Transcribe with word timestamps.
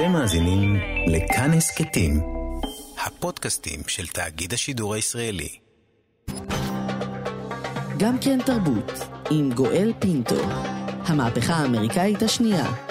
אתם 0.00 0.12
מאזינים 0.12 0.76
לכאן 1.06 1.50
הסכתים, 1.52 2.20
הפודקאסטים 3.06 3.80
של 3.86 4.06
תאגיד 4.06 4.52
השידור 4.52 4.94
הישראלי. 4.94 5.48
גם 7.98 8.18
כן 8.20 8.38
תרבות, 8.46 8.92
עם 9.30 9.52
גואל 9.52 9.92
פינטו. 9.98 10.40
המהפכה 11.06 11.54
האמריקאית 11.54 12.22
השנייה. 12.22 12.89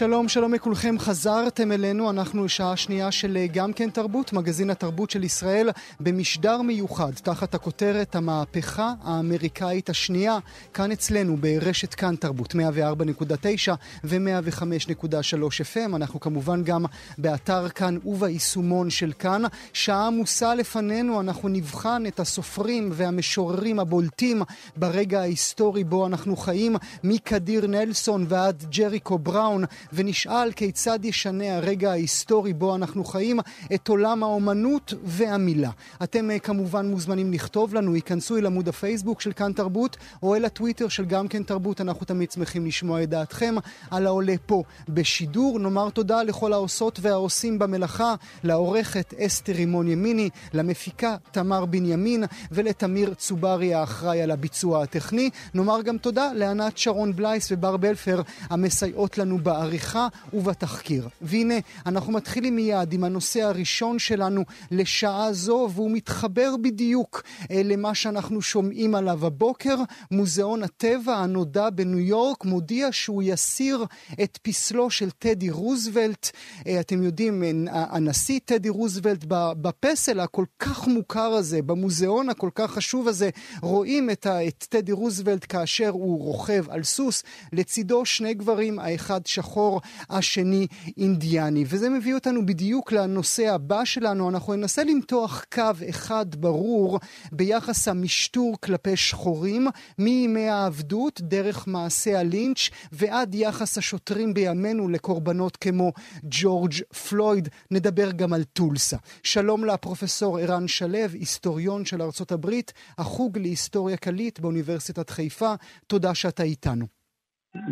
שלום, 0.00 0.28
שלום 0.28 0.54
לכולכם, 0.54 0.98
חזרתם 0.98 1.72
אלינו, 1.72 2.10
אנחנו 2.10 2.48
שעה 2.48 2.76
שנייה 2.76 3.10
של 3.10 3.36
אה, 3.36 3.46
גם 3.46 3.72
כן 3.72 3.90
תרבות, 3.90 4.32
מגזין 4.32 4.70
התרבות 4.70 5.10
של 5.10 5.24
ישראל, 5.24 5.70
במשדר 6.00 6.62
מיוחד, 6.62 7.12
תחת 7.14 7.54
הכותרת 7.54 8.16
המהפכה 8.16 8.92
האמריקאית 9.02 9.90
השנייה, 9.90 10.38
כאן 10.74 10.92
אצלנו 10.92 11.36
ברשת 11.36 11.94
כאן 11.94 12.16
תרבות, 12.16 12.54
104.9 12.54 13.72
ו-105.3 14.04 15.42
FM, 15.74 15.96
אנחנו 15.96 16.20
כמובן 16.20 16.64
גם 16.64 16.84
באתר 17.18 17.68
כאן 17.68 17.96
וביישומון 18.04 18.90
של 18.90 19.12
כאן. 19.18 19.42
שעה 19.72 20.06
עמוסה 20.06 20.54
לפנינו, 20.54 21.20
אנחנו 21.20 21.48
נבחן 21.48 22.02
את 22.06 22.20
הסופרים 22.20 22.90
והמשוררים 22.92 23.80
הבולטים 23.80 24.42
ברגע 24.76 25.20
ההיסטורי 25.20 25.84
בו 25.84 26.06
אנחנו 26.06 26.36
חיים, 26.36 26.76
מקדיר 27.04 27.66
נלסון 27.66 28.26
ועד 28.28 28.64
ג'ריקו 28.70 29.18
בראון. 29.18 29.64
ונשאל 29.92 30.52
כיצד 30.52 31.04
ישנה 31.04 31.56
הרגע 31.56 31.90
ההיסטורי 31.90 32.52
בו 32.52 32.74
אנחנו 32.74 33.04
חיים 33.04 33.40
את 33.74 33.88
עולם 33.88 34.22
האומנות 34.22 34.94
והמילה. 35.04 35.70
אתם 36.02 36.30
אה, 36.30 36.38
כמובן 36.38 36.86
מוזמנים 36.86 37.32
לכתוב 37.32 37.74
לנו, 37.74 37.96
ייכנסו 37.96 38.36
אל 38.36 38.46
עמוד 38.46 38.68
הפייסבוק 38.68 39.20
של 39.20 39.32
כאן 39.32 39.52
תרבות 39.52 39.96
או 40.22 40.36
אל 40.36 40.44
הטוויטר 40.44 40.88
של 40.88 41.04
גם 41.04 41.28
כן 41.28 41.42
תרבות, 41.42 41.80
אנחנו 41.80 42.06
תמיד 42.06 42.30
שמחים 42.30 42.66
לשמוע 42.66 43.02
את 43.02 43.08
דעתכם 43.08 43.54
על 43.90 44.06
העולה 44.06 44.34
פה 44.46 44.62
בשידור. 44.88 45.58
נאמר 45.58 45.90
תודה 45.90 46.22
לכל 46.22 46.52
העושות 46.52 46.98
והעושים 47.02 47.58
במלאכה, 47.58 48.14
לעורכת 48.44 49.14
אסתר 49.18 49.52
רימון 49.52 49.88
ימיני, 49.88 50.30
למפיקה 50.52 51.16
תמר 51.30 51.64
בנימין 51.64 52.24
ולתמיר 52.52 53.14
צוברי 53.14 53.74
האחראי 53.74 54.22
על 54.22 54.30
הביצוע 54.30 54.82
הטכני. 54.82 55.30
נאמר 55.54 55.82
גם 55.82 55.98
תודה 55.98 56.32
לענת 56.34 56.78
שרון 56.78 57.16
בלייס 57.16 57.52
ובר 57.52 57.76
בלפר 57.76 58.22
המסייעות 58.50 59.18
לנו 59.18 59.38
בעריכה. 59.38 59.79
בעריכה 59.80 60.08
ובתחקיר. 60.32 61.08
והנה, 61.22 61.54
אנחנו 61.86 62.12
מתחילים 62.12 62.56
מיד 62.56 62.92
עם 62.92 63.04
הנושא 63.04 63.42
הראשון 63.42 63.98
שלנו 63.98 64.44
לשעה 64.70 65.32
זו, 65.32 65.68
והוא 65.74 65.90
מתחבר 65.90 66.54
בדיוק 66.62 67.22
אה, 67.50 67.62
למה 67.64 67.94
שאנחנו 67.94 68.42
שומעים 68.42 68.94
עליו 68.94 69.26
הבוקר. 69.26 69.76
מוזיאון 70.10 70.62
הטבע 70.62 71.16
הנודע 71.16 71.70
בניו 71.70 71.98
יורק 71.98 72.44
מודיע 72.44 72.88
שהוא 72.90 73.22
יסיר 73.22 73.84
את 74.22 74.38
פסלו 74.42 74.90
של 74.90 75.10
טדי 75.10 75.50
רוזוולט. 75.50 76.30
אה, 76.66 76.80
אתם 76.80 77.02
יודעים, 77.02 77.42
אה, 77.68 77.84
הנשיא 77.90 78.40
טדי 78.44 78.68
רוזוולט 78.68 79.24
בפסל 79.28 80.20
הכל 80.20 80.44
כך 80.58 80.88
מוכר 80.88 81.20
הזה, 81.20 81.62
במוזיאון 81.62 82.28
הכל 82.28 82.50
כך 82.54 82.70
חשוב 82.70 83.08
הזה, 83.08 83.30
רואים 83.62 84.10
את, 84.10 84.26
את 84.26 84.66
טדי 84.68 84.92
רוזוולט 84.92 85.46
כאשר 85.48 85.88
הוא 85.88 86.24
רוכב 86.24 86.70
על 86.70 86.82
סוס, 86.82 87.22
לצידו 87.52 88.04
שני 88.04 88.34
גברים, 88.34 88.78
האחד 88.78 89.26
שחור. 89.26 89.69
שחור, 89.70 89.80
השני 90.10 90.66
אינדיאני. 90.96 91.64
וזה 91.66 91.90
מביא 91.90 92.14
אותנו 92.14 92.46
בדיוק 92.46 92.92
לנושא 92.92 93.54
הבא 93.54 93.84
שלנו. 93.84 94.28
אנחנו 94.28 94.54
ננסה 94.54 94.84
למתוח 94.84 95.44
קו 95.54 95.70
אחד 95.90 96.26
ברור 96.34 96.98
ביחס 97.32 97.88
המשטור 97.88 98.56
כלפי 98.60 98.96
שחורים, 98.96 99.66
מימי 99.98 100.48
העבדות, 100.48 101.20
דרך 101.20 101.68
מעשה 101.68 102.20
הלינץ', 102.20 102.70
ועד 102.92 103.34
יחס 103.34 103.78
השוטרים 103.78 104.34
בימינו 104.34 104.88
לקורבנות 104.88 105.56
כמו 105.56 105.92
ג'ורג' 106.24 106.74
פלויד. 107.08 107.48
נדבר 107.70 108.10
גם 108.10 108.32
על 108.32 108.44
טולסה. 108.44 108.96
שלום 109.22 109.64
לפרופסור 109.64 110.38
ערן 110.38 110.68
שלו, 110.68 110.90
היסטוריון 111.12 111.84
של 111.84 112.02
ארצות 112.02 112.32
הברית, 112.32 112.72
החוג 112.98 113.38
להיסטוריה 113.38 113.96
כללית 113.96 114.40
באוניברסיטת 114.40 115.10
חיפה. 115.10 115.54
תודה 115.86 116.14
שאתה 116.14 116.42
איתנו. 116.42 116.86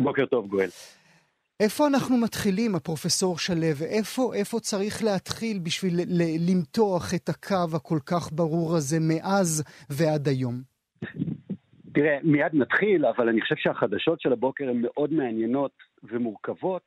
בוקר 0.03 0.25
טוב, 0.25 0.47
גואל. 0.47 0.69
איפה 1.59 1.87
אנחנו 1.87 2.17
מתחילים, 2.17 2.75
הפרופסור 2.75 3.37
שלו, 3.37 3.75
ואיפה 3.75 4.33
איפה 4.35 4.59
צריך 4.59 5.03
להתחיל 5.03 5.59
בשביל 5.63 5.93
למתוח 6.49 7.13
את 7.15 7.29
הקו 7.29 7.75
הכל 7.75 7.99
כך 8.05 8.31
ברור 8.31 8.75
הזה 8.75 8.97
מאז 9.01 9.63
ועד 9.89 10.27
היום? 10.27 10.55
תראה, 11.93 12.17
מיד 12.23 12.53
נתחיל, 12.53 13.05
אבל 13.05 13.29
אני 13.29 13.41
חושב 13.41 13.55
שהחדשות 13.57 14.21
של 14.21 14.33
הבוקר 14.33 14.69
הן 14.69 14.81
מאוד 14.81 15.13
מעניינות 15.13 15.71
ומורכבות, 16.03 16.81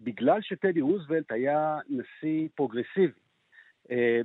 בגלל 0.00 0.38
שטדי 0.42 0.80
רוזוולט 0.80 1.32
היה 1.32 1.78
נשיא 1.88 2.48
פרוגרסיבי. 2.54 3.12
אה, 3.90 4.20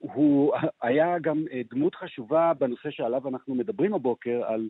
והוא 0.00 0.52
היה 0.82 1.18
גם 1.18 1.44
אה, 1.52 1.60
דמות 1.70 1.94
חשובה 1.94 2.52
בנושא 2.58 2.90
שעליו 2.90 3.28
אנחנו 3.28 3.54
מדברים 3.54 3.94
הבוקר, 3.94 4.42
על, 4.46 4.68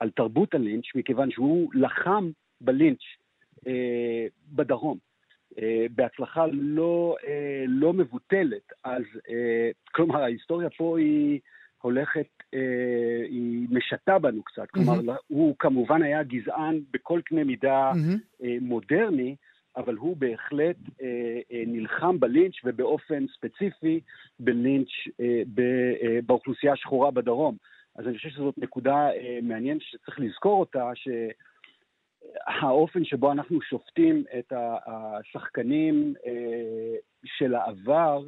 על 0.00 0.10
תרבות 0.10 0.54
הלינץ', 0.54 0.94
מכיוון 0.94 1.30
שהוא 1.30 1.70
לחם 1.74 2.30
בלינץ' 2.62 3.02
אה, 3.66 4.26
בדרום. 4.52 4.98
אה, 5.58 5.86
בהצלחה 5.94 6.46
לא, 6.52 7.16
אה, 7.26 7.64
לא 7.68 7.92
מבוטלת. 7.92 8.72
אז 8.84 9.02
אה, 9.30 9.70
כלומר, 9.94 10.22
ההיסטוריה 10.22 10.70
פה 10.70 10.98
היא 10.98 11.40
הולכת, 11.82 12.28
אה, 12.54 13.24
היא 13.28 13.68
משתה 13.70 14.18
בנו 14.18 14.42
קצת. 14.42 14.70
כלומר, 14.70 15.00
mm-hmm. 15.00 15.22
הוא 15.28 15.54
כמובן 15.58 16.02
היה 16.02 16.22
גזען 16.22 16.80
בכל 16.92 17.20
קנה 17.24 17.44
מידה 17.44 17.92
mm-hmm. 17.92 18.44
אה, 18.44 18.56
מודרני, 18.60 19.36
אבל 19.76 19.94
הוא 19.94 20.16
בהחלט 20.16 20.76
אה, 21.02 21.40
אה, 21.52 21.62
נלחם 21.66 22.20
בלינץ' 22.20 22.54
ובאופן 22.64 23.24
ספציפי 23.36 24.00
בלינץ' 24.40 24.88
אה, 25.20 25.42
ב, 25.54 25.60
אה, 26.02 26.18
באוכלוסייה 26.26 26.72
השחורה 26.72 27.10
בדרום. 27.10 27.56
אז 27.96 28.06
אני 28.06 28.16
חושב 28.16 28.28
שזאת 28.28 28.58
נקודה 28.58 29.10
אה, 29.10 29.38
מעניינת 29.42 29.82
שצריך 29.82 30.20
לזכור 30.20 30.60
אותה, 30.60 30.90
ש... 30.94 31.08
האופן 32.46 33.04
שבו 33.04 33.32
אנחנו 33.32 33.62
שופטים 33.62 34.24
את 34.38 34.52
השחקנים 34.86 36.14
אה, 36.26 36.96
של 37.24 37.54
העבר, 37.54 38.24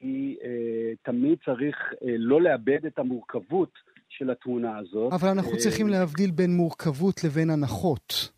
היא 0.00 0.36
אה, 0.44 0.92
תמיד 1.02 1.38
צריך 1.44 1.76
אה, 2.02 2.14
לא 2.18 2.42
לאבד 2.42 2.86
את 2.86 2.98
המורכבות 2.98 3.72
של 4.08 4.30
התמונה 4.30 4.78
הזאת. 4.78 5.12
אבל 5.12 5.28
אנחנו 5.28 5.56
צריכים 5.56 5.88
להבדיל 5.88 6.30
בין 6.30 6.50
מורכבות 6.50 7.24
לבין 7.24 7.50
הנחות. 7.50 8.30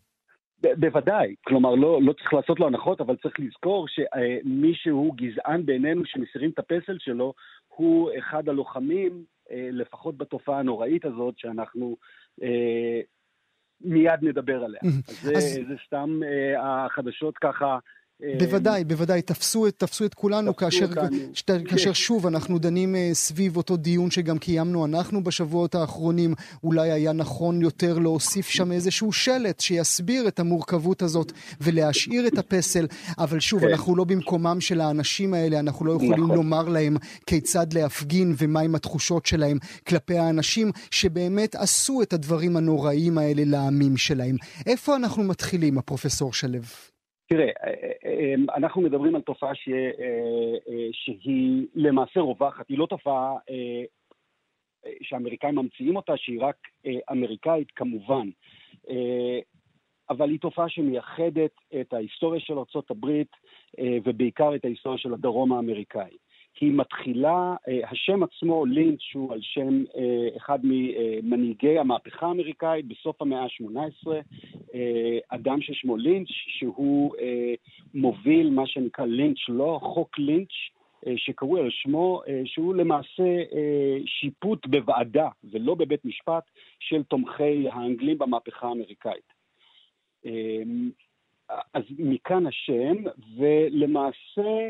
בוודאי, 0.77 1.35
כלומר 1.47 1.75
לא, 1.75 2.01
לא 2.01 2.13
צריך 2.13 2.33
לעשות 2.33 2.59
לו 2.59 2.67
הנחות, 2.67 3.01
אבל 3.01 3.15
צריך 3.15 3.39
לזכור 3.39 3.87
שמי 3.87 4.71
שהוא 4.75 5.15
גזען 5.15 5.65
בעינינו, 5.65 6.01
שמסירים 6.05 6.49
את 6.49 6.59
הפסל 6.59 6.97
שלו, 6.99 7.33
הוא 7.67 8.09
אחד 8.19 8.49
הלוחמים, 8.49 9.23
לפחות 9.51 10.17
בתופעה 10.17 10.59
הנוראית 10.59 11.05
הזאת, 11.05 11.37
שאנחנו 11.37 11.95
מיד 13.81 14.19
נדבר 14.21 14.63
עליה. 14.63 14.79
אז 14.83 15.21
זה, 15.21 15.33
אז... 15.35 15.59
זה 15.67 15.75
סתם 15.87 16.19
אה, 16.23 16.85
החדשות 16.85 17.37
ככה 17.37 17.77
בוודאי, 18.39 18.83
בוודאי, 18.83 19.21
תפסו 19.21 19.67
את, 19.67 19.73
תפסו 19.77 20.05
את 20.05 20.13
כולנו 20.13 20.53
תפסו 20.53 20.65
כאשר, 20.65 20.87
שת, 21.33 21.51
כאשר 21.65 21.93
שוב 21.93 22.27
אנחנו 22.27 22.59
דנים 22.59 22.95
uh, 22.95 23.13
סביב 23.13 23.57
אותו 23.57 23.77
דיון 23.77 24.11
שגם 24.11 24.37
קיימנו 24.37 24.85
אנחנו 24.85 25.23
בשבועות 25.23 25.75
האחרונים. 25.75 26.33
אולי 26.63 26.91
היה 26.91 27.13
נכון 27.13 27.61
יותר 27.61 27.99
להוסיף 27.99 28.49
שם 28.49 28.71
איזשהו 28.71 29.11
שלט 29.11 29.59
שיסביר 29.59 30.27
את 30.27 30.39
המורכבות 30.39 31.01
הזאת 31.01 31.31
ולהשאיר 31.61 32.27
את 32.27 32.37
הפסל, 32.37 32.87
אבל 33.17 33.39
שוב, 33.39 33.59
כן. 33.61 33.67
אנחנו 33.67 33.95
לא 33.95 34.03
במקומם 34.03 34.61
של 34.61 34.81
האנשים 34.81 35.33
האלה, 35.33 35.59
אנחנו 35.59 35.85
לא 35.85 35.91
יכולים 35.91 36.23
נכון. 36.23 36.35
לומר 36.35 36.69
להם 36.69 36.97
כיצד 37.25 37.73
להפגין 37.73 38.35
ומהם 38.37 38.75
התחושות 38.75 39.25
שלהם 39.25 39.57
כלפי 39.87 40.17
האנשים 40.17 40.71
שבאמת 40.91 41.55
עשו 41.55 42.01
את 42.01 42.13
הדברים 42.13 42.57
הנוראיים 42.57 43.17
האלה 43.17 43.43
לעמים 43.45 43.97
שלהם. 43.97 44.35
איפה 44.65 44.95
אנחנו 44.95 45.23
מתחילים, 45.23 45.77
הפרופסור 45.77 46.33
שלו? 46.33 46.92
תראה, 47.27 47.45
אה, 47.45 47.69
אה, 47.69 47.91
אה, 48.05 48.55
אנחנו 48.55 48.81
מדברים 48.81 49.15
על 49.15 49.21
תופעה 49.21 49.55
ש... 49.55 49.69
שהיא 50.91 51.67
למעשה 51.75 52.19
רווחת, 52.19 52.69
היא 52.69 52.77
לא 52.77 52.85
תופעה 52.85 53.35
שהאמריקאים 55.01 55.55
ממציאים 55.55 55.95
אותה, 55.95 56.17
שהיא 56.17 56.41
רק 56.41 56.55
אמריקאית 57.11 57.71
כמובן, 57.71 58.29
אבל 60.09 60.29
היא 60.29 60.39
תופעה 60.39 60.69
שמייחדת 60.69 61.51
את 61.81 61.93
ההיסטוריה 61.93 62.39
של 62.39 62.53
ארה"ב 62.53 63.07
ובעיקר 64.05 64.55
את 64.55 64.65
ההיסטוריה 64.65 64.97
של 64.97 65.13
הדרום 65.13 65.53
האמריקאי. 65.53 66.17
היא 66.61 66.71
מתחילה, 66.73 67.55
השם 67.91 68.23
עצמו, 68.23 68.65
לינץ', 68.65 69.01
הוא 69.13 69.33
על 69.33 69.39
שם 69.41 69.83
אחד 70.37 70.59
ממנהיגי 70.63 71.79
המהפכה 71.79 72.27
האמריקאית 72.27 72.85
בסוף 72.87 73.21
המאה 73.21 73.43
ה-18, 73.43 74.07
אדם 75.29 75.61
ששמו 75.61 75.97
לינץ', 75.97 76.27
שהוא 76.29 77.15
מוביל 77.93 78.49
מה 78.49 78.67
שנקרא 78.67 79.05
לינץ' 79.05 79.49
לא, 79.49 79.79
חוק 79.81 80.19
לינץ', 80.19 80.51
שקרוי 81.15 81.61
על 81.61 81.69
שמו, 81.69 82.21
שהוא 82.45 82.75
למעשה 82.75 83.23
שיפוט 84.05 84.65
בוועדה 84.65 85.27
ולא 85.43 85.75
בבית 85.75 86.05
משפט 86.05 86.43
של 86.79 87.03
תומכי 87.03 87.69
האנגלים 87.69 88.17
במהפכה 88.17 88.67
האמריקאית. 88.67 89.33
אז 91.49 91.83
מכאן 91.99 92.47
השם, 92.47 92.95
ולמעשה 93.37 94.69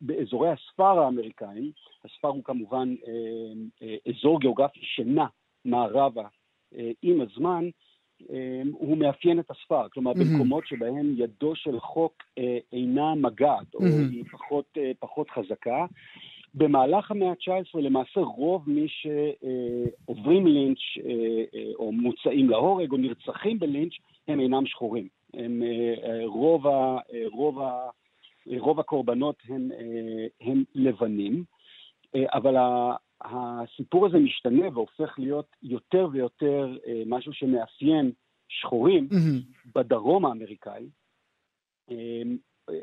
באזורי 0.00 0.50
הספר 0.50 0.98
האמריקאים, 0.98 1.70
הספר 2.04 2.28
הוא 2.28 2.44
כמובן 2.44 2.94
אזור 4.08 4.40
גיאוגרפי 4.40 4.80
שנע 4.82 5.26
מערבה 5.64 6.26
עם 7.02 7.20
הזמן, 7.20 7.68
הוא 8.72 8.96
מאפיין 8.96 9.40
את 9.40 9.50
הספר, 9.50 9.88
כלומר 9.88 10.12
mm-hmm. 10.12 10.32
במקומות 10.32 10.66
שבהם 10.66 11.14
ידו 11.18 11.54
של 11.54 11.80
חוק 11.80 12.22
אינה 12.72 13.14
מגעת, 13.14 13.74
או 13.74 13.80
mm-hmm. 13.80 14.12
היא 14.12 14.24
פחות, 14.32 14.78
פחות 14.98 15.30
חזקה. 15.30 15.86
במהלך 16.54 17.10
המאה 17.10 17.30
ה-19 17.30 17.80
למעשה 17.80 18.20
רוב 18.20 18.70
מי 18.70 18.86
שעוברים 18.88 20.46
לינץ' 20.46 20.78
או 21.74 21.92
מוצאים 21.92 22.50
להורג 22.50 22.92
או 22.92 22.96
נרצחים 22.96 23.58
בלינץ' 23.58 23.92
הם 24.28 24.40
אינם 24.40 24.66
שחורים. 24.66 25.08
הם, 25.36 25.62
רוב, 26.24 26.66
ה, 26.66 26.98
רוב, 27.32 27.60
ה, 27.60 27.88
רוב 28.58 28.80
הקורבנות 28.80 29.36
הם, 29.48 29.70
הם 30.40 30.64
לבנים, 30.74 31.44
אבל 32.14 32.54
הסיפור 33.20 34.06
הזה 34.06 34.18
משתנה 34.18 34.68
והופך 34.74 35.14
להיות 35.18 35.56
יותר 35.62 36.08
ויותר 36.12 36.78
משהו 37.06 37.32
שמאפיין 37.32 38.12
שחורים 38.48 39.08
mm-hmm. 39.10 39.70
בדרום 39.74 40.26
האמריקאי. 40.26 40.86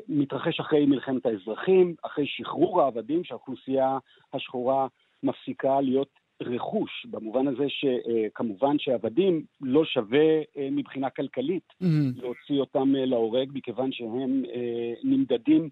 מתרחש 0.08 0.60
אחרי 0.60 0.86
מלחמת 0.86 1.26
האזרחים, 1.26 1.94
אחרי 2.02 2.26
שחרור 2.26 2.82
העבדים, 2.82 3.24
שהאוכלוסייה 3.24 3.98
השחורה 4.32 4.86
מפסיקה 5.22 5.80
להיות 5.80 6.23
רכוש, 6.46 7.06
במובן 7.10 7.46
הזה 7.48 7.66
שכמובן 7.68 8.78
שעבדים 8.78 9.44
לא 9.60 9.84
שווה 9.84 10.40
מבחינה 10.70 11.10
כלכלית 11.10 11.72
mm-hmm. 11.72 12.22
להוציא 12.22 12.60
אותם 12.60 12.92
להורג, 12.94 13.50
מכיוון 13.54 13.92
שהם 13.92 14.42
נמדדים 15.04 15.68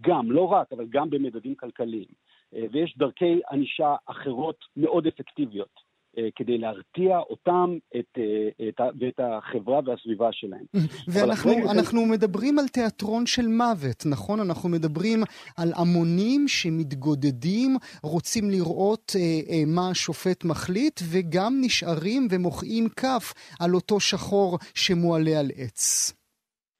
גם, 0.00 0.32
לא 0.32 0.52
רק, 0.52 0.72
אבל 0.72 0.86
גם 0.88 1.10
במדדים 1.10 1.54
כלכליים. 1.54 2.08
ויש 2.52 2.98
דרכי 2.98 3.40
ענישה 3.52 3.94
אחרות 4.06 4.64
מאוד 4.76 5.06
אפקטיביות. 5.06 5.85
אה, 6.18 6.28
כדי 6.36 6.58
להרתיע 6.58 7.18
אותם 7.18 7.78
את, 7.96 8.18
אה, 8.18 8.68
את, 8.68 8.80
ואת 9.00 9.20
החברה 9.20 9.80
והסביבה 9.84 10.28
שלהם. 10.32 10.64
ואנחנו 11.12 11.52
אנחנו 11.72 12.00
זה... 12.00 12.12
מדברים 12.12 12.58
על 12.58 12.68
תיאטרון 12.68 13.26
של 13.26 13.46
מוות, 13.46 14.06
נכון? 14.06 14.40
אנחנו 14.40 14.68
מדברים 14.68 15.22
על 15.56 15.72
המונים 15.76 16.48
שמתגודדים, 16.48 17.76
רוצים 18.02 18.50
לראות 18.50 19.12
אה, 19.16 19.20
אה, 19.20 19.62
מה 19.66 19.90
השופט 19.90 20.44
מחליט, 20.44 21.00
וגם 21.12 21.52
נשארים 21.60 22.28
ומוחאים 22.30 22.88
כף 22.88 23.32
על 23.60 23.74
אותו 23.74 24.00
שחור 24.00 24.58
שמועלה 24.74 25.40
על 25.40 25.50
עץ. 25.56 26.12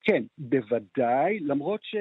כן, 0.04 0.22
בוודאי, 0.38 1.40
למרות 1.40 1.80
ש... 1.82 1.96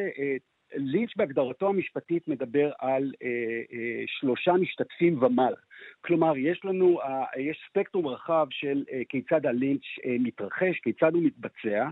אה, 0.76 0.80
לינץ' 0.80 1.12
בהגדרתו 1.16 1.70
המשפטית 1.70 2.28
מדבר 2.28 2.72
על 2.80 3.12
אה, 3.24 3.28
אה, 3.74 4.04
שלושה 4.08 4.54
משתתפים 4.54 5.24
ומעלה. 5.24 5.58
כלומר, 6.02 6.38
יש 6.38 6.66
לנו, 6.66 7.02
אה, 7.02 7.26
יש 7.38 7.58
ספקטרום 7.70 8.08
רחב 8.08 8.48
של 8.50 8.84
אה, 8.92 9.02
כיצד 9.10 9.46
הלינץ' 9.46 9.84
אה, 10.06 10.16
מתרחש, 10.20 10.80
כיצד 10.84 11.14
הוא 11.14 11.24
מתבצע, 11.24 11.90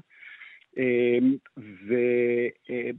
אה, 0.77 1.17
ו... 1.57 1.95
אה, 2.69 2.89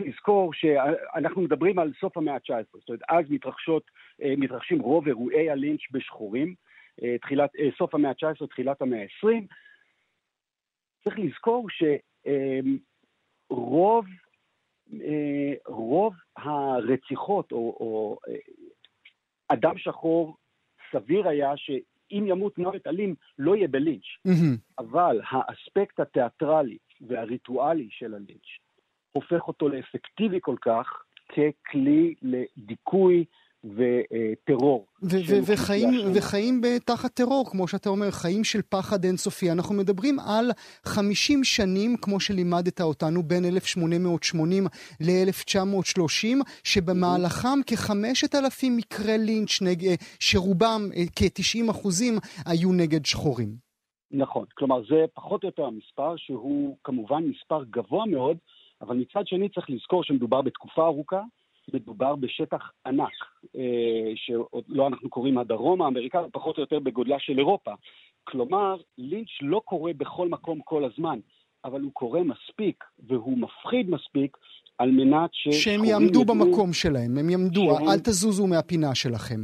לזכור 0.00 0.52
שאנחנו 0.54 1.42
מדברים 1.42 1.78
על 1.78 1.92
סוף 2.00 2.16
המאה 2.16 2.34
ה-19, 2.34 2.64
זאת 2.72 2.88
אומרת, 2.88 3.02
אז 3.08 3.24
מתרחשות, 3.30 3.90
אה, 4.22 4.34
מתרחשים 4.36 4.80
רוב 4.80 5.06
אירועי 5.06 5.50
הלינץ' 5.50 5.80
בשחורים, 5.90 6.54
אה, 7.02 7.18
תחילת, 7.18 7.50
סוף 7.78 7.94
המאה 7.94 8.10
ה-19, 8.10 8.46
תחילת 8.46 8.82
המאה 8.82 9.02
ה-20. 9.02 9.46
צריך 11.04 11.18
לזכור 11.18 11.70
ש... 11.70 11.82
רוב, 13.50 14.06
אה, 14.92 15.52
רוב 15.66 16.14
הרציחות, 16.36 17.52
או, 17.52 17.58
או 17.58 18.18
אה, 18.28 18.34
אדם 19.48 19.78
שחור, 19.78 20.36
סביר 20.92 21.28
היה 21.28 21.52
שאם 21.56 22.24
ימות 22.28 22.58
מוות 22.58 22.86
אלים, 22.86 23.14
לא 23.38 23.56
יהיה 23.56 23.68
בלינץ'. 23.68 24.04
Mm-hmm. 24.28 24.58
אבל 24.78 25.20
האספקט 25.30 26.00
התיאטרלי 26.00 26.78
והריטואלי 27.00 27.88
של 27.90 28.14
הלינץ' 28.14 28.58
הופך 29.12 29.48
אותו 29.48 29.68
לאפקטיבי 29.68 30.38
כל 30.40 30.56
כך 30.62 31.02
ככלי 31.28 32.14
לדיכוי, 32.22 33.24
וטרור. 33.64 34.86
וחיים, 35.46 35.90
וחיים 36.14 36.60
תחת 36.84 37.14
טרור, 37.14 37.50
כמו 37.50 37.68
שאתה 37.68 37.88
אומר, 37.88 38.10
חיים 38.10 38.44
של 38.44 38.62
פחד 38.68 39.04
אינסופי. 39.04 39.52
אנחנו 39.52 39.74
מדברים 39.74 40.18
על 40.18 40.50
50 40.84 41.44
שנים, 41.44 41.96
כמו 41.96 42.20
שלימדת 42.20 42.80
אותנו, 42.80 43.22
בין 43.22 43.44
1880 43.44 44.66
ל-1930, 45.00 46.26
שבמהלכם 46.64 47.58
כ-5,000 47.66 48.66
מקרי 48.70 49.18
לינץ', 49.18 49.62
נג... 49.62 49.94
שרובם, 50.20 50.88
אה, 50.96 51.02
כ-90 51.16 51.70
אחוזים, 51.70 52.14
היו 52.46 52.72
נגד 52.72 53.06
שחורים. 53.06 53.64
נכון, 54.10 54.44
כלומר 54.54 54.82
זה 54.88 55.04
פחות 55.14 55.42
או 55.42 55.48
יותר 55.48 55.64
המספר, 55.64 56.14
שהוא 56.16 56.76
כמובן 56.84 57.24
מספר 57.24 57.64
גבוה 57.64 58.06
מאוד, 58.06 58.36
אבל 58.80 58.96
מצד 58.96 59.26
שני 59.26 59.48
צריך 59.48 59.70
לזכור 59.70 60.04
שמדובר 60.04 60.42
בתקופה 60.42 60.86
ארוכה, 60.86 61.22
מדובר 61.72 62.16
בשטח 62.16 62.70
ענק, 62.86 63.12
אה, 63.56 64.12
שלא 64.14 64.86
אנחנו 64.86 65.10
קוראים 65.10 65.38
הדרום 65.38 65.82
האמריקאי, 65.82 66.20
פחות 66.32 66.56
או 66.56 66.62
יותר 66.62 66.78
בגודלה 66.78 67.16
של 67.18 67.38
אירופה. 67.38 67.70
כלומר, 68.24 68.76
לינץ' 68.98 69.28
לא 69.42 69.60
קורה 69.64 69.92
בכל 69.92 70.28
מקום 70.28 70.60
כל 70.64 70.84
הזמן, 70.84 71.18
אבל 71.64 71.80
הוא 71.80 71.92
קורה 71.92 72.20
מספיק, 72.22 72.84
והוא 73.08 73.38
מפחיד 73.38 73.90
מספיק, 73.90 74.36
על 74.78 74.90
מנת 74.90 75.30
ש... 75.32 75.48
שהם 75.64 75.84
יעמדו 75.84 76.20
ידעו... 76.20 76.34
במקום 76.34 76.72
שלהם, 76.72 77.18
הם 77.18 77.30
יעמדו, 77.30 77.74
שהם... 77.78 77.88
אל 77.88 77.98
תזוזו 77.98 78.46
מהפינה 78.46 78.94
שלכם. 78.94 79.40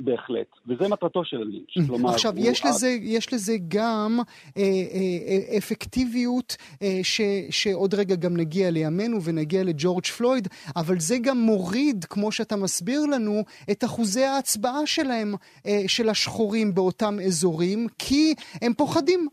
בהחלט, 0.00 0.46
וזה 0.66 0.88
מטרתו 0.88 1.24
של 1.24 1.36
הלינץ'. 1.36 1.88
כלומר, 1.88 2.10
עכשיו, 2.10 2.32
יש, 2.36 2.62
הוא... 2.62 2.70
לזה, 2.70 2.88
יש 3.02 3.32
לזה 3.32 3.52
גם 3.68 4.18
אה, 4.56 4.62
אה, 4.62 5.58
אפקטיביות 5.58 6.56
אה, 6.82 7.00
ש, 7.02 7.20
שעוד 7.50 7.94
רגע 7.94 8.14
גם 8.14 8.36
נגיע 8.36 8.70
לימינו 8.70 9.22
ונגיע 9.22 9.64
לג'ורג' 9.64 10.04
פלויד, 10.04 10.48
אבל 10.76 10.94
זה 10.98 11.16
גם 11.22 11.38
מוריד, 11.38 12.04
כמו 12.04 12.32
שאתה 12.32 12.56
מסביר 12.56 13.00
לנו, 13.12 13.42
את 13.70 13.84
אחוזי 13.84 14.24
ההצבעה 14.24 14.86
שלהם, 14.86 15.34
אה, 15.66 15.82
של 15.88 16.08
השחורים 16.08 16.74
באותם 16.74 17.14
אזורים, 17.26 17.86
כי 17.98 18.34
הם 18.62 18.72
פוחדים. 18.74 19.28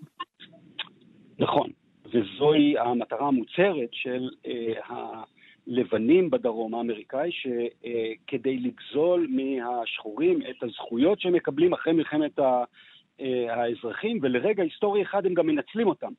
נכון, 1.39 1.69
וזוהי 2.05 2.77
המטרה 2.77 3.27
המוצהרת 3.27 3.89
של 3.91 4.29
אה, 4.47 4.73
לבנים 5.67 6.29
בדרום 6.29 6.75
האמריקאי, 6.75 7.29
שכדי 7.31 8.57
לגזול 8.57 9.27
מהשחורים 9.29 10.39
את 10.49 10.63
הזכויות 10.63 11.21
שהם 11.21 11.33
מקבלים 11.33 11.73
אחרי 11.73 11.93
מלחמת 11.93 12.39
האזרחים, 13.49 14.19
ולרגע 14.21 14.63
היסטורי 14.63 15.01
אחד 15.01 15.25
הם 15.25 15.33
גם 15.33 15.47
מנצלים 15.47 15.87
אותם. 15.87 16.11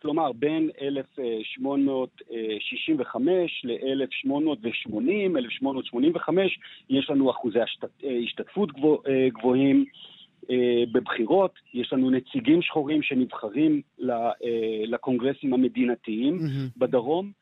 כלומר, 0.00 0.32
בין 0.32 0.70
1865 0.82 3.64
ל-1880, 3.64 5.38
1885, 5.38 6.58
יש 6.90 7.10
לנו 7.10 7.30
אחוזי 7.30 7.58
השתתפות 8.24 8.70
גבוהים 9.32 9.84
בבחירות, 10.92 11.52
יש 11.74 11.92
לנו 11.92 12.10
נציגים 12.10 12.62
שחורים 12.62 13.02
שנבחרים 13.02 13.82
לקונגרסים 14.86 15.54
המדינתיים 15.54 16.38
mm-hmm. 16.38 16.70
בדרום. 16.76 17.32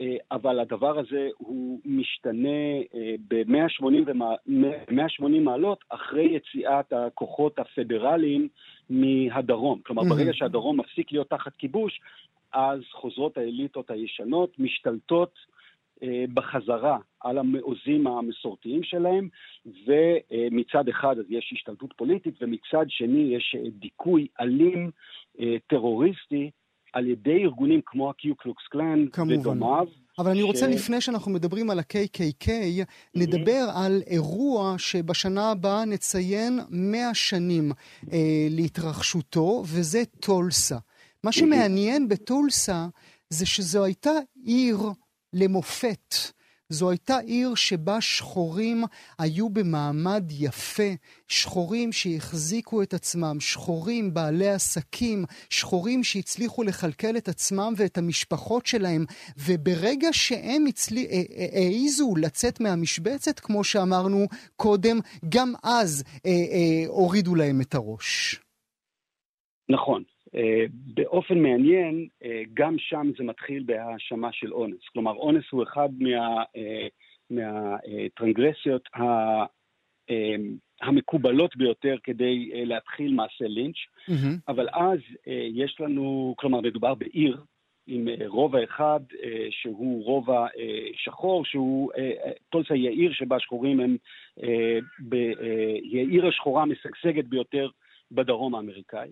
אה, 0.00 0.16
אבל 0.30 0.60
הדבר 0.60 0.98
הזה 0.98 1.28
הוא 1.38 1.80
משתנה 1.84 2.78
אה, 2.94 3.14
ב-180 3.28 5.40
מעלות 5.40 5.84
אחרי 5.88 6.24
יציאת 6.24 6.92
הכוחות 6.92 7.58
הפדרליים 7.58 8.48
מהדרום. 8.90 9.80
כלומר. 9.86 10.02
ברגע 10.02 10.32
שהדרום 10.32 10.80
מפסיק 10.80 11.12
להיות 11.12 11.30
תחת 11.30 11.52
כיבוש, 11.58 12.00
אז 12.52 12.80
חוזרות 12.92 13.38
האליטות 13.38 13.90
הישנות, 13.90 14.58
משתלטות 14.58 15.34
אה, 16.02 16.24
בחזרה 16.34 16.98
על 17.20 17.38
המעוזים 17.38 18.06
המסורתיים 18.06 18.82
שלהם, 18.82 19.28
ומצד 19.66 20.88
אחד 20.88 21.18
אז 21.18 21.24
יש 21.28 21.50
השתלטות 21.52 21.92
פוליטית, 21.96 22.34
ומצד 22.40 22.86
שני 22.88 23.36
יש 23.36 23.56
דיכוי 23.70 24.26
אלים, 24.40 24.90
טרוריסטי, 25.66 26.50
על 26.92 27.06
ידי 27.06 27.44
ארגונים 27.44 27.80
כמו 27.86 28.10
הקיו 28.10 28.36
קלוקס 28.36 28.62
קלן 28.70 29.06
ודומיו. 29.28 29.86
אבל 30.18 30.30
אני 30.30 30.42
רוצה, 30.42 30.66
ש... 30.72 30.74
לפני 30.74 31.00
שאנחנו 31.00 31.30
מדברים 31.30 31.70
על 31.70 31.78
ה-KKK, 31.78 32.50
נדבר 33.14 33.68
על 33.74 34.02
אירוע 34.06 34.74
שבשנה 34.78 35.50
הבאה 35.50 35.84
נציין 35.84 36.60
100 36.70 37.14
שנים 37.14 37.72
אה, 38.12 38.18
להתרחשותו, 38.50 39.62
וזה 39.66 40.02
טולסה. 40.20 40.76
מה 41.24 41.32
שמעניין 41.32 42.08
בטולסה 42.08 42.86
זה 43.30 43.46
שזו 43.46 43.84
הייתה 43.84 44.10
עיר 44.44 44.78
למופת. 45.32 46.14
זו 46.70 46.90
הייתה 46.90 47.18
עיר 47.18 47.54
שבה 47.54 48.00
שחורים 48.00 48.84
היו 49.18 49.48
במעמד 49.48 50.24
יפה, 50.30 50.92
שחורים 51.28 51.92
שהחזיקו 51.92 52.82
את 52.82 52.94
עצמם, 52.94 53.36
שחורים 53.40 54.14
בעלי 54.14 54.48
עסקים, 54.48 55.24
שחורים 55.50 56.04
שהצליחו 56.04 56.62
לכלכל 56.62 57.16
את 57.16 57.28
עצמם 57.28 57.72
ואת 57.76 57.98
המשפחות 57.98 58.66
שלהם, 58.66 59.04
וברגע 59.38 60.08
שהם 60.12 60.66
הצלי... 60.66 61.06
אה, 61.06 61.22
אה, 61.36 61.46
העיזו 61.52 62.14
לצאת 62.16 62.60
מהמשבצת, 62.60 63.40
כמו 63.40 63.64
שאמרנו 63.64 64.26
קודם, 64.56 64.98
גם 65.28 65.52
אז 65.62 66.04
אה, 66.26 66.86
הורידו 66.86 67.34
להם 67.34 67.60
את 67.60 67.74
הראש. 67.74 68.40
נכון. 69.68 70.02
אה, 70.34 70.64
באופן 70.72 71.38
מעניין, 71.38 72.08
אה, 72.24 72.42
גם 72.54 72.78
שם 72.78 73.10
זה 73.18 73.24
מתחיל 73.24 73.62
בהאשמה 73.66 74.32
של 74.32 74.52
אונס. 74.52 74.80
כלומר, 74.92 75.12
אונס 75.12 75.44
הוא 75.50 75.62
אחד 75.62 75.88
מה, 75.98 76.42
אה, 76.56 76.86
מהטרנגרסיות 77.30 78.88
המקובלות 80.82 81.56
ביותר 81.56 81.96
כדי 82.02 82.50
להתחיל 82.66 83.14
מעשה 83.14 83.44
לינץ', 83.44 83.76
mm-hmm. 83.76 84.38
אבל 84.48 84.68
אז 84.72 84.98
יש 85.52 85.76
לנו, 85.80 86.34
כלומר, 86.38 86.60
מדובר 86.60 86.94
בעיר 86.94 87.42
עם 87.86 88.08
רובע 88.26 88.64
אחד 88.64 89.00
שהוא 89.50 90.04
רובע 90.04 90.46
שחור, 90.94 91.44
שהוא, 91.44 91.90
טולסה 92.48 92.74
היא 92.74 92.88
העיר 92.88 93.12
שבה 93.12 93.36
השחורים 93.36 93.80
הם, 93.80 93.96
היא 95.82 95.98
העיר 95.98 96.26
השחורה 96.26 96.62
המשגשגת 96.62 97.24
ביותר 97.24 97.68
בדרום 98.10 98.54
האמריקאי. 98.54 99.10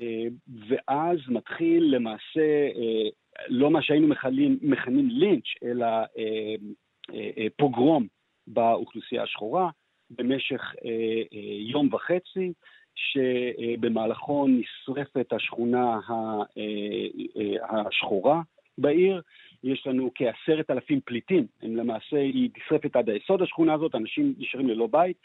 אה, 0.00 0.24
ואז 0.68 1.18
מתחיל 1.28 1.94
למעשה 1.94 2.68
אה, 2.76 3.08
לא 3.48 3.70
מה 3.70 3.82
שהיינו 3.82 4.08
מכנים, 4.08 4.58
מכנים 4.62 5.08
לינץ', 5.10 5.62
אלא 5.62 5.86
אה, 6.18 7.46
פוגרום 7.56 8.06
באוכלוסייה 8.46 9.22
השחורה 9.22 9.70
במשך 10.10 10.74
יום 11.60 11.94
וחצי, 11.94 12.52
שבמהלכו 12.94 14.46
נשרפת 14.48 15.32
השכונה 15.32 15.98
השחורה 17.70 18.42
בעיר. 18.78 19.22
יש 19.64 19.86
לנו 19.86 20.10
כעשרת 20.14 20.70
אלפים 20.70 21.00
פליטים, 21.04 21.46
הם 21.62 21.76
למעשה, 21.76 22.16
היא 22.16 22.50
נשרפת 22.56 22.96
עד 22.96 23.10
היסוד 23.10 23.42
השכונה 23.42 23.74
הזאת, 23.74 23.94
אנשים 23.94 24.34
נשארים 24.38 24.68
ללא 24.68 24.86
בית, 24.86 25.16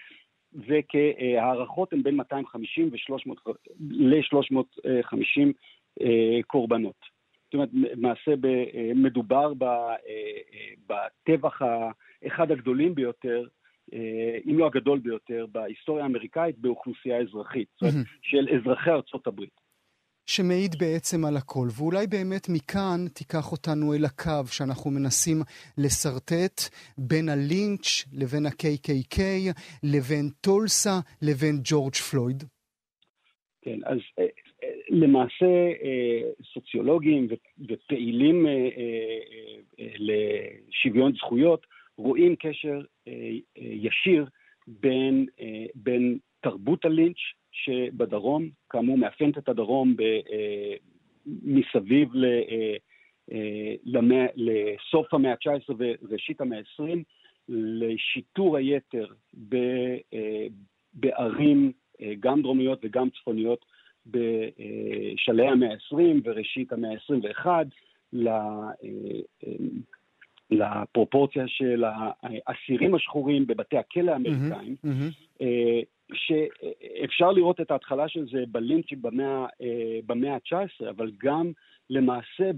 וכהערכות 0.55 1.93
הן 1.93 2.03
בין 2.03 2.15
250 2.15 2.89
ל-350 3.79 5.53
אה, 6.01 6.39
קורבנות. 6.47 7.13
זאת 7.45 7.53
אומרת, 7.53 7.69
למעשה 7.73 8.31
מדובר 8.95 9.53
אה, 9.61 9.95
בטבח 10.87 11.61
אחד 12.27 12.51
הגדולים 12.51 12.95
ביותר, 12.95 13.47
אה, 13.93 14.37
אם 14.45 14.59
לא 14.59 14.65
הגדול 14.65 14.99
ביותר, 14.99 15.45
בהיסטוריה 15.51 16.03
האמריקאית 16.03 16.57
באוכלוסייה 16.57 17.21
אזרחית, 17.21 17.67
זאת 17.73 17.81
אומרת, 17.81 18.05
של 18.21 18.47
אזרחי 18.49 18.89
ארצות 18.89 19.27
הברית. 19.27 19.62
שמעיד 20.27 20.75
בעצם 20.79 21.25
על 21.25 21.37
הכל, 21.37 21.67
ואולי 21.77 22.07
באמת 22.07 22.47
מכאן 22.49 23.07
תיקח 23.13 23.51
אותנו 23.51 23.93
אל 23.93 24.05
הקו 24.05 24.47
שאנחנו 24.47 24.91
מנסים 24.91 25.37
לשרטט 25.77 26.59
בין 26.97 27.29
הלינץ' 27.29 28.05
לבין 28.13 28.45
ה-KKK, 28.45 29.19
לבין 29.83 30.29
טולסה, 30.41 30.99
לבין 31.21 31.55
ג'ורג' 31.63 31.95
פלויד. 31.95 32.43
כן, 33.61 33.79
אז 33.85 33.99
אה, 34.19 34.23
אה, 34.63 34.69
למעשה 34.89 35.45
אה, 35.83 36.21
סוציולוגים 36.53 37.27
ופעילים 37.69 38.45
לשוויון 39.79 41.13
זכויות 41.13 41.65
רואים 41.97 42.35
קשר 42.35 42.81
ישיר 43.57 44.25
בין, 44.67 45.25
בין 45.75 46.17
תרבות 46.41 46.85
הלינץ' 46.85 47.17
שבדרום, 47.53 48.49
כאמור 48.69 48.97
מאפיינת 48.97 49.37
את 49.37 49.49
הדרום 49.49 49.95
ב, 49.95 50.01
אה, 50.01 50.75
מסביב 51.25 52.09
ל, 52.13 52.25
אה, 52.25 52.75
אה, 53.31 53.75
למא, 53.85 54.25
לסוף 54.35 55.13
המאה 55.13 55.31
ה-19 55.31 55.73
וראשית 55.77 56.41
המאה 56.41 56.59
ה-20, 56.59 56.97
לשיטור 57.49 58.57
היתר 58.57 59.07
ב, 59.49 59.55
אה, 60.13 60.47
בערים, 60.93 61.71
אה, 62.01 62.13
גם 62.19 62.41
דרומיות 62.41 62.79
וגם 62.83 63.09
צפוניות, 63.09 63.65
בשלהי 64.05 65.47
המאה 65.47 65.69
ה-20 65.71 66.21
וראשית 66.23 66.73
המאה 66.73 66.91
ה-21, 66.91 67.47
אה, 68.27 68.69
לפרופורציה 70.51 71.47
של 71.47 71.83
האסירים 72.23 72.95
השחורים 72.95 73.47
בבתי 73.47 73.77
הכלא 73.77 74.11
האמריקאים, 74.11 74.75
mm-hmm, 74.85 74.87
mm-hmm. 74.87 75.43
שאפשר 76.15 77.31
לראות 77.31 77.61
את 77.61 77.71
ההתחלה 77.71 78.07
של 78.07 78.25
זה 78.31 78.43
בלינצ'ים 78.47 79.01
במאה, 79.01 79.45
אה, 79.61 79.99
במאה 80.05 80.33
ה-19, 80.33 80.89
אבל 80.89 81.11
גם 81.17 81.51
למעשה 81.89 82.51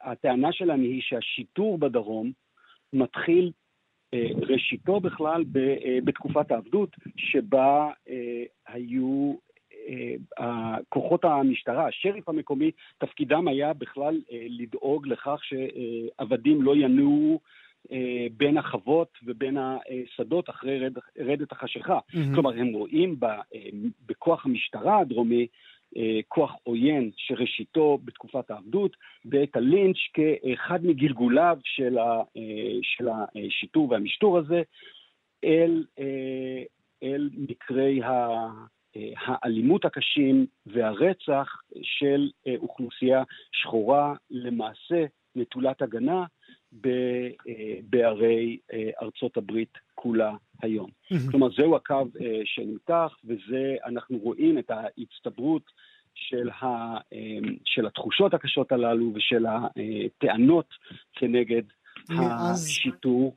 הטענה 0.00 0.52
שלהם 0.52 0.82
היא 0.82 1.02
שהשיטור 1.02 1.78
בדרום 1.78 2.32
מתחיל 2.92 3.52
אה, 4.14 4.28
ראשיתו 4.48 5.00
בכלל 5.00 5.44
אה, 5.56 5.98
בתקופת 6.04 6.50
העבדות, 6.50 6.96
שבה 7.16 7.90
היו 8.66 9.34
כוחות 10.88 11.24
המשטרה, 11.24 11.88
השריף 11.88 12.28
המקומי, 12.28 12.70
תפקידם 12.98 13.48
היה 13.48 13.72
בכלל 13.72 14.20
לדאוג 14.30 15.06
לכך 15.06 15.40
שעבדים 15.42 16.62
לא 16.62 16.76
ינועו 16.76 17.40
בין 18.36 18.58
החוות 18.58 19.18
ובין 19.24 19.56
השדות 19.58 20.50
אחרי 20.50 20.78
רד, 20.78 20.92
רדת 21.18 21.52
החשיכה. 21.52 21.98
Mm-hmm. 21.98 22.34
כלומר, 22.34 22.52
הם 22.52 22.72
רואים 22.72 23.20
ב, 23.20 23.24
אה, 23.24 23.38
בכוח 24.06 24.46
המשטרה 24.46 24.98
הדרומי 24.98 25.46
אה, 25.96 26.20
כוח 26.28 26.54
עוין 26.62 27.10
שראשיתו 27.16 27.98
בתקופת 28.04 28.50
העבדות, 28.50 28.96
ואת 29.24 29.56
הלינץ' 29.56 29.96
כאחד 30.14 30.86
מגלגוליו 30.86 31.58
של, 31.64 31.98
ה, 31.98 32.22
של 32.82 33.08
השיטור 33.08 33.90
והמשטור 33.90 34.38
הזה 34.38 34.62
אל, 35.44 35.84
אל 37.02 37.30
מקרי 37.36 38.00
האלימות 39.16 39.84
הקשים 39.84 40.46
והרצח 40.66 41.48
של 41.82 42.30
אוכלוסייה 42.58 43.22
שחורה, 43.52 44.14
למעשה 44.30 45.04
נטולת 45.36 45.82
הגנה, 45.82 46.24
אה, 46.86 47.28
בערי 47.90 48.58
אה, 48.72 48.90
ארצות 49.02 49.36
הברית 49.36 49.78
כולה 49.94 50.34
היום. 50.62 50.90
כלומר, 51.30 51.48
זהו 51.56 51.76
הקו 51.76 52.04
אה, 52.20 52.40
שנמתח, 52.44 53.16
וזה, 53.24 53.76
אנחנו 53.86 54.18
רואים 54.18 54.58
את 54.58 54.70
ההצטברות 54.70 55.62
של, 56.14 56.50
ה, 56.50 56.96
של 57.64 57.86
התחושות 57.86 58.34
הקשות 58.34 58.72
הללו 58.72 59.12
ושל 59.14 59.46
הטענות 59.46 60.68
כנגד 61.12 61.62
מאז... 62.10 62.66
השיטור. 62.66 63.36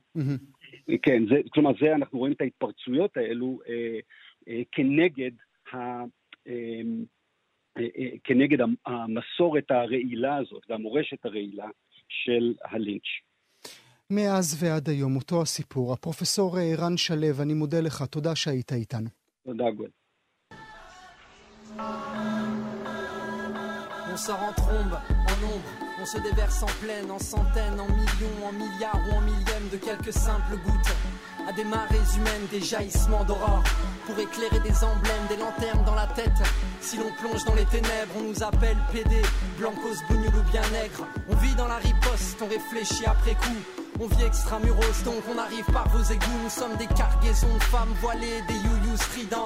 כן, 1.02 1.22
זה, 1.28 1.34
כלומר, 1.48 1.70
זה, 1.80 1.94
אנחנו 1.94 2.18
רואים 2.18 2.32
את 2.32 2.40
ההתפרצויות 2.40 3.16
האלו 3.16 3.58
אה, 3.68 3.98
אה, 4.48 4.62
כנגד 4.72 5.30
ה... 5.72 5.76
אה, 6.48 6.80
כנגד 8.24 8.58
המסורת 8.86 9.70
הרעילה 9.70 10.36
הזאת 10.36 10.62
והמורשת 10.68 11.24
הרעילה 11.24 11.66
של 12.08 12.54
הלינץ'. 12.64 13.26
מאז 14.10 14.62
ועד 14.62 14.88
היום, 14.88 15.16
אותו 15.16 15.42
הסיפור. 15.42 15.92
הפרופסור 15.92 16.58
אה, 16.58 16.74
רן 16.78 16.96
שלו, 16.96 17.42
אני 17.42 17.54
מודה 17.54 17.80
לך, 17.80 18.02
תודה 18.02 18.34
שהיית 18.34 18.72
איתנו. 18.72 19.08
תודה, 19.44 19.70
גואל. 19.70 19.90
On 24.16 24.18
se 24.18 25.15
on 26.00 26.06
se 26.06 26.18
déverse 26.18 26.62
en 26.62 26.72
pleine, 26.80 27.10
en 27.10 27.18
centaines, 27.18 27.80
en 27.80 27.88
millions, 27.88 28.46
en 28.46 28.52
milliards 28.52 29.00
ou 29.08 29.16
en 29.16 29.20
millièmes 29.22 29.68
de 29.72 29.76
quelques 29.76 30.12
simples 30.12 30.56
gouttes. 30.64 30.94
À 31.48 31.52
des 31.52 31.64
marées 31.64 32.00
humaines, 32.16 32.46
des 32.50 32.60
jaillissements 32.60 33.24
d'aurore, 33.24 33.62
pour 34.06 34.18
éclairer 34.18 34.60
des 34.60 34.84
emblèmes, 34.84 35.26
des 35.28 35.36
lanternes 35.36 35.84
dans 35.84 35.94
la 35.94 36.06
tête. 36.08 36.42
Si 36.80 36.96
l'on 36.96 37.10
plonge 37.20 37.44
dans 37.44 37.54
les 37.54 37.64
ténèbres, 37.66 38.12
on 38.18 38.22
nous 38.22 38.42
appelle 38.42 38.76
PD, 38.92 39.22
blancos, 39.58 40.02
bougnoul 40.08 40.34
ou 40.34 40.50
bien 40.50 40.62
nègre. 40.72 41.06
On 41.28 41.36
vit 41.36 41.54
dans 41.54 41.68
la 41.68 41.76
riposte, 41.76 42.40
on 42.42 42.48
réfléchit 42.48 43.06
après 43.06 43.34
coup. 43.34 43.60
On 43.98 44.06
vit 44.08 44.24
extramuros, 44.24 45.02
donc 45.04 45.22
on 45.32 45.38
arrive 45.38 45.64
par 45.72 45.88
vos 45.88 46.02
égouts. 46.02 46.40
Nous 46.44 46.50
sommes 46.50 46.76
des 46.76 46.86
cargaisons 46.86 47.54
de 47.54 47.62
femmes 47.62 47.94
voilées, 48.00 48.42
des 48.48 48.68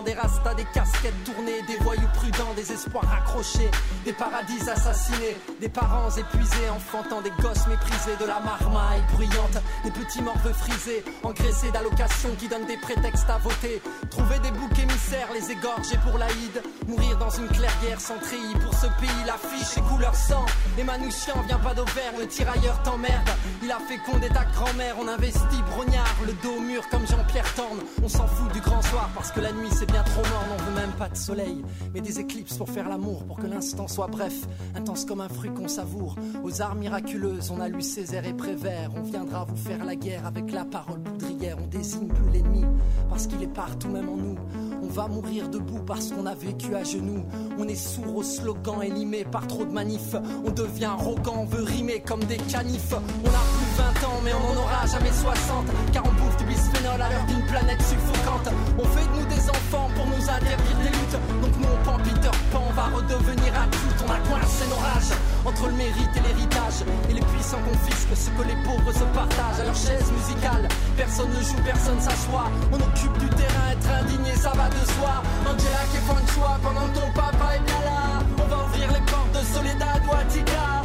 des 0.04 0.14
rastas, 0.14 0.54
des 0.54 0.64
casquettes 0.72 1.24
tournées, 1.24 1.62
des 1.66 1.76
voyous 1.82 2.08
prudents, 2.14 2.54
des 2.54 2.72
espoirs 2.72 3.04
accrochés, 3.12 3.70
des 4.04 4.12
paradis 4.12 4.68
assassinés, 4.68 5.36
des 5.60 5.68
parents 5.68 6.10
épuisés, 6.10 6.68
enfantant 6.70 7.20
des 7.20 7.32
gosses 7.42 7.66
méprisés, 7.66 8.16
de 8.20 8.26
la 8.26 8.40
marmaille 8.40 9.02
bruyante, 9.12 9.58
des 9.84 9.90
petits 9.90 10.22
morveux 10.22 10.52
frisés, 10.52 11.04
engraissés 11.22 11.70
d'allocations 11.72 12.30
qui 12.38 12.48
donnent 12.48 12.66
des 12.66 12.76
prétextes 12.76 13.28
à 13.28 13.38
voter. 13.38 13.82
Trouver 14.10 14.38
des 14.38 14.50
boucs 14.52 14.78
émissaires, 14.78 15.28
les 15.34 15.50
égorger 15.50 15.98
pour 16.04 16.18
l'Aïd, 16.18 16.62
mourir 16.86 17.18
dans 17.18 17.30
une 17.30 17.48
clairière 17.48 18.00
sans. 18.00 18.20
Pour 18.62 18.74
ce 18.74 18.86
pays, 19.00 19.24
l'affiche 19.26 19.78
est 19.78 19.88
couleur 19.88 20.14
sang. 20.14 20.44
Et 20.78 20.84
Manouchian 20.84 21.42
vient 21.46 21.58
pas 21.58 21.74
d'Auvergne, 21.74 22.16
le 22.20 22.26
tirailleur 22.26 22.80
t'emmerde. 22.82 23.30
Il 23.62 23.72
a 23.72 23.78
fécondé 23.80 24.28
ta 24.28 24.44
grand-mère, 24.44 24.96
on 25.00 25.08
investit 25.08 25.62
brognard, 25.70 26.14
le 26.26 26.32
dos 26.34 26.60
mur 26.60 26.86
comme 26.90 27.06
Jean-Pierre 27.06 27.52
Torne. 27.54 27.80
On 28.02 28.08
s'en 28.08 28.26
fout 28.26 28.52
du 28.52 28.60
grand 28.60 28.82
soir 28.82 29.08
parce 29.14 29.32
que 29.32 29.39
la 29.40 29.52
nuit 29.52 29.68
c'est 29.70 29.90
bien 29.90 30.02
trop 30.02 30.22
mort, 30.22 30.44
on 30.52 30.62
veut 30.62 30.74
même 30.74 30.92
pas 30.92 31.08
de 31.08 31.16
soleil, 31.16 31.62
mais 31.94 32.00
des 32.00 32.20
éclips 32.20 32.56
pour 32.56 32.68
faire 32.68 32.88
l'amour, 32.88 33.24
pour 33.24 33.38
que 33.38 33.46
l'instant 33.46 33.88
soit 33.88 34.06
bref, 34.06 34.34
intense 34.74 35.04
comme 35.04 35.20
un 35.20 35.28
fruit 35.28 35.50
qu'on 35.50 35.68
savoure. 35.68 36.16
Aux 36.44 36.62
arts 36.62 36.74
miraculeuses, 36.74 37.50
on 37.50 37.60
a 37.60 37.68
lu 37.68 37.82
Césaire 37.82 38.26
et 38.26 38.34
Prévert, 38.34 38.90
on 38.96 39.02
viendra 39.02 39.44
vous 39.44 39.56
faire 39.56 39.84
la 39.84 39.96
guerre 39.96 40.26
avec 40.26 40.52
la 40.52 40.64
parole 40.64 41.00
poudrière, 41.02 41.56
on 41.62 41.66
désigne 41.66 42.08
plus 42.08 42.30
l'ennemi 42.32 42.64
parce 43.08 43.26
qu'il 43.26 43.42
est 43.42 43.52
partout 43.52 43.88
même 43.88 44.08
en 44.08 44.16
nous. 44.16 44.36
On 44.82 44.86
va 44.86 45.08
mourir 45.08 45.48
debout 45.48 45.82
parce 45.86 46.10
qu'on 46.10 46.26
a 46.26 46.34
vécu 46.34 46.74
à 46.74 46.84
genoux. 46.84 47.24
On 47.58 47.68
est 47.68 47.74
sourd 47.74 48.16
aux 48.16 48.22
slogans 48.22 48.82
élimés 48.82 49.24
par 49.24 49.46
trop 49.46 49.64
de 49.64 49.72
manifs. 49.72 50.14
On 50.44 50.50
devient 50.50 50.86
arrogant, 50.86 51.38
on 51.38 51.44
veut 51.44 51.62
rimer 51.62 52.00
comme 52.00 52.24
des 52.24 52.38
canifs. 52.38 52.92
On 52.92 53.28
a 53.28 53.59
20 53.76 54.06
ans, 54.06 54.20
mais 54.24 54.32
on 54.34 54.54
n'en 54.54 54.62
aura 54.62 54.86
jamais 54.86 55.12
60. 55.12 55.66
Car 55.92 56.02
on 56.06 56.12
bouffe 56.12 56.36
du 56.38 56.44
bisphénol 56.44 57.00
à 57.00 57.08
l'heure 57.08 57.26
d'une 57.26 57.44
planète 57.46 57.82
suffocante. 57.82 58.48
On 58.78 58.84
fait 58.84 59.06
de 59.06 59.14
nous 59.18 59.26
des 59.26 59.44
enfants 59.50 59.88
pour 59.94 60.06
nous 60.06 60.22
interdire 60.22 60.78
des 60.82 60.90
luttes. 60.90 61.18
Donc 61.42 61.52
nous 61.58 61.68
on 61.68 61.84
prend 61.84 61.98
Peter 61.98 62.34
Pan, 62.52 62.64
va 62.74 62.86
redevenir 62.94 63.52
adulte. 63.54 64.00
On 64.06 64.10
a 64.10 64.20
coincé 64.28 64.64
nos 64.68 64.80
rages 64.80 65.14
entre 65.44 65.66
le 65.68 65.74
mérite 65.74 66.14
et 66.16 66.22
l'héritage. 66.26 66.78
Et 67.08 67.14
les 67.14 67.26
puissants 67.32 67.62
confisquent 67.62 68.16
ce 68.16 68.30
que 68.30 68.44
les 68.48 68.58
pauvres 68.64 68.92
se 68.92 69.06
partagent. 69.14 69.60
À 69.60 69.64
leur 69.64 69.76
chaise 69.76 70.10
musicale, 70.12 70.66
personne 70.96 71.30
ne 71.30 71.42
joue, 71.42 71.60
personne 71.64 72.00
s'assoit. 72.00 72.50
On 72.72 72.78
occupe 72.80 73.16
du 73.18 73.28
terrain, 73.30 73.66
être 73.72 73.90
indigné, 74.02 74.34
ça 74.34 74.52
va 74.56 74.68
de 74.68 74.82
soi. 74.98 75.22
Angela 75.46 75.82
qui 75.90 75.98
fait 75.98 76.18
un 76.18 76.26
choix 76.34 76.58
pendant 76.62 76.88
ton 76.94 77.08
papa 77.14 77.56
est 77.56 77.64
bien 77.64 77.82
là. 77.84 78.24
On 78.38 78.46
va 78.48 78.64
ouvrir 78.64 78.88
les 78.92 79.04
portes 79.10 79.32
de 79.32 79.42
Soledad 79.54 80.02
ou. 80.06 80.79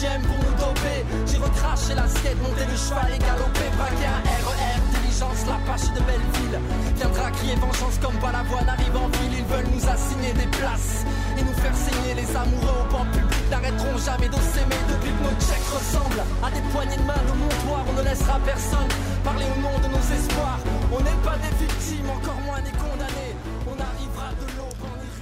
OGM 0.00 0.22
pour 0.22 0.36
nous 0.36 0.56
doper. 0.56 1.04
J'ai 1.26 1.36
recraché 1.36 1.94
l'assiette, 1.94 2.40
monté 2.42 2.64
le 2.64 2.76
cheval 2.76 3.12
et 3.12 3.18
galopé, 3.18 3.68
braqué 3.76 4.06
un 4.08 4.20
RER. 4.48 4.80
Diligence, 4.96 5.44
la 5.46 5.60
pâche 5.68 5.92
de 5.92 6.00
Belleville. 6.00 6.56
Viendra 6.96 7.30
crier 7.30 7.56
vengeance 7.56 7.98
comme 8.00 8.16
Balavoine 8.16 8.68
arrive 8.68 8.96
en 8.96 9.08
ville. 9.08 9.38
Ils 9.40 9.44
veulent 9.44 9.68
nous 9.68 9.84
assigner 9.88 10.32
des 10.32 10.48
places 10.56 11.04
et 11.36 11.42
nous 11.42 11.52
faire 11.52 11.76
saigner 11.76 12.14
les 12.16 12.28
amoureux 12.36 12.80
au 12.80 12.92
banc 12.92 13.04
public. 13.12 13.44
N'arrêteront 13.50 13.98
jamais 13.98 14.28
de 14.28 14.40
s'aimer 14.40 14.80
depuis 14.88 15.12
que 15.12 15.22
nos 15.22 15.36
checks 15.36 15.68
ressemblent 15.68 16.24
à 16.42 16.48
des 16.50 16.64
poignées 16.72 16.96
de 16.96 17.04
main 17.04 17.20
de 17.20 17.34
montoir. 17.36 17.84
On 17.84 17.94
ne 18.00 18.04
laissera 18.08 18.40
personne 18.40 18.90
parler 19.24 19.46
au 19.52 19.60
nom 19.60 19.76
de 19.84 19.88
nos 19.92 20.06
espoirs. 20.16 20.60
On 20.92 21.00
n'est 21.04 21.20
pas 21.20 21.36
des 21.44 21.52
victimes, 21.60 22.08
encore 22.08 22.40
moins 22.48 22.60
des 22.64 22.72
condamnés. 22.72 23.36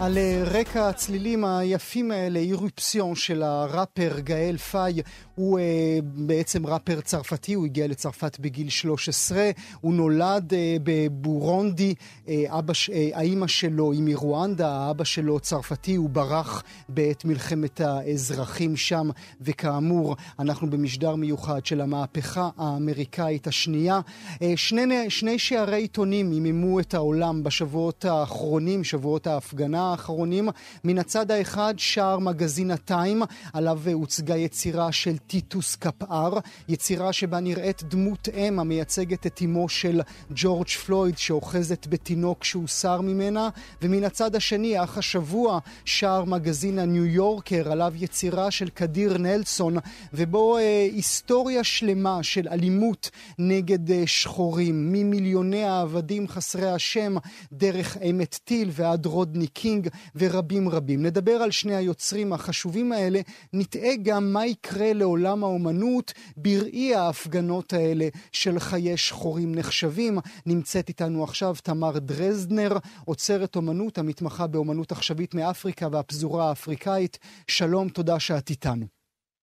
על 0.00 0.18
רקע 0.44 0.88
הצלילים 0.88 1.44
היפים 1.44 2.10
האלה, 2.10 2.38
אירופסיון 2.38 3.14
של 3.14 3.42
הראפר 3.42 4.20
גאל 4.20 4.56
פאי, 4.56 5.02
הוא 5.34 5.58
uh, 5.58 5.62
בעצם 6.02 6.66
ראפר 6.66 7.00
צרפתי, 7.00 7.54
הוא 7.54 7.66
הגיע 7.66 7.86
לצרפת 7.86 8.38
בגיל 8.40 8.68
13, 8.68 9.50
הוא 9.80 9.94
נולד 9.94 10.52
uh, 10.52 10.56
בבורונדי, 10.82 11.94
uh, 12.26 12.28
אבא, 12.46 12.72
uh, 12.72 12.92
האימא 13.12 13.46
שלו 13.46 13.92
היא 13.92 14.00
מרואנדה, 14.02 14.68
האבא 14.68 15.04
שלו 15.04 15.40
צרפתי, 15.40 15.94
הוא 15.94 16.10
ברח 16.10 16.62
בעת 16.88 17.24
מלחמת 17.24 17.80
האזרחים 17.80 18.76
שם, 18.76 19.10
וכאמור, 19.40 20.16
אנחנו 20.38 20.70
במשדר 20.70 21.14
מיוחד 21.14 21.66
של 21.66 21.80
המהפכה 21.80 22.48
האמריקאית 22.58 23.46
השנייה. 23.46 24.00
Uh, 24.34 24.38
שני, 24.56 25.10
שני 25.10 25.38
שערי 25.38 25.80
עיתונים 25.80 26.30
עיממו 26.30 26.80
את 26.80 26.94
העולם 26.94 27.42
בשבועות 27.42 28.04
האחרונים, 28.04 28.84
שבועות 28.84 29.26
ההפגנה 29.26 29.87
האחרונים. 29.90 30.48
מן 30.84 30.98
הצד 30.98 31.30
האחד, 31.30 31.74
שער 31.76 32.18
מגזין 32.18 32.70
הטיים, 32.70 33.22
עליו 33.52 33.80
הוצגה 33.92 34.36
יצירה 34.36 34.92
של 34.92 35.18
טיטוס 35.18 35.76
קפאר, 35.76 36.38
יצירה 36.68 37.12
שבה 37.12 37.40
נראית 37.40 37.82
דמות 37.82 38.28
אם 38.28 38.60
המייצגת 38.60 39.26
את 39.26 39.40
אמו 39.44 39.68
של 39.68 40.00
ג'ורג' 40.34 40.68
פלויד 40.68 41.18
שאוחזת 41.18 41.86
בתינוק 41.86 42.44
שהוסר 42.44 43.00
ממנה, 43.00 43.48
ומן 43.82 44.04
הצד 44.04 44.36
השני, 44.36 44.82
אך 44.84 44.98
השבוע, 44.98 45.58
שער 45.84 46.24
מגזין 46.24 46.78
הניו 46.78 47.06
יורקר, 47.06 47.72
עליו 47.72 47.92
יצירה 47.96 48.50
של 48.50 48.68
קדיר 48.68 49.18
נלסון, 49.18 49.76
ובו 50.14 50.58
אה, 50.58 50.88
היסטוריה 50.92 51.64
שלמה 51.64 52.22
של 52.22 52.48
אלימות 52.48 53.10
נגד 53.38 53.90
אה, 53.90 54.02
שחורים, 54.06 54.92
ממיליוני 54.92 55.64
העבדים 55.64 56.28
חסרי 56.28 56.70
השם, 56.70 57.16
דרך 57.52 57.96
אמת 58.10 58.38
טיל 58.44 58.70
ועד 58.72 59.06
רודני 59.06 59.46
קינג 59.46 59.77
ורבים 60.16 60.68
רבים. 60.68 61.02
נדבר 61.02 61.32
על 61.32 61.50
שני 61.50 61.74
היוצרים 61.74 62.32
החשובים 62.32 62.92
האלה, 62.92 63.20
נתאה 63.52 63.92
גם 64.02 64.32
מה 64.32 64.46
יקרה 64.46 64.92
לעולם 64.92 65.44
האומנות 65.44 66.12
בראי 66.36 66.94
ההפגנות 66.94 67.72
האלה 67.72 68.08
של 68.32 68.58
חיי 68.58 68.96
שחורים 68.96 69.54
נחשבים. 69.54 70.18
נמצאת 70.46 70.88
איתנו 70.88 71.24
עכשיו 71.24 71.54
תמר 71.62 71.98
דרזדנר, 71.98 72.76
עוצרת 73.04 73.56
אומנות 73.56 73.98
המתמחה 73.98 74.46
באומנות 74.46 74.92
עכשווית 74.92 75.34
מאפריקה 75.34 75.88
והפזורה 75.92 76.48
האפריקאית. 76.48 77.18
שלום, 77.46 77.88
תודה 77.88 78.20
שאת 78.20 78.50
איתנו. 78.50 78.86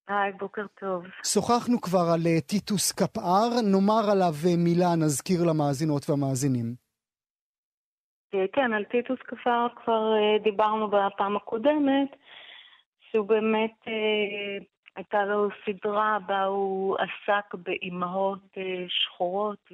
היי, 0.07 0.31
בוקר 0.39 0.65
טוב. 0.79 1.03
שוחחנו 1.23 1.81
כבר 1.81 2.09
על 2.13 2.39
טיטוס 2.45 2.91
קפאר, 2.91 3.61
נאמר 3.61 4.09
עליו 4.09 4.35
מילה, 4.57 4.95
נזכיר 4.95 5.43
למאזינות 5.43 6.09
והמאזינים. 6.09 6.84
כן, 8.53 8.73
על 8.73 8.83
טיטוס 8.83 9.19
קפאר 9.19 9.67
כבר 9.75 10.13
דיברנו 10.43 10.87
בפעם 10.87 11.35
הקודמת, 11.35 12.15
שהוא 12.99 13.27
באמת, 13.27 13.87
הייתה 14.95 15.25
לו 15.25 15.49
סדרה 15.65 16.17
בה 16.25 16.43
הוא 16.43 16.97
עסק 16.97 17.53
באימהות 17.53 18.57
שחורות 18.87 19.71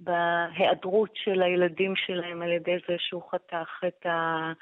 ובהיעדרות 0.00 1.10
של 1.14 1.42
הילדים 1.42 1.96
שלהם 1.96 2.42
על 2.42 2.52
ידי 2.52 2.76
זה 2.88 2.96
שהוא 2.98 3.22
חתך 3.30 3.84
את 3.88 4.06
ה... 4.06 4.52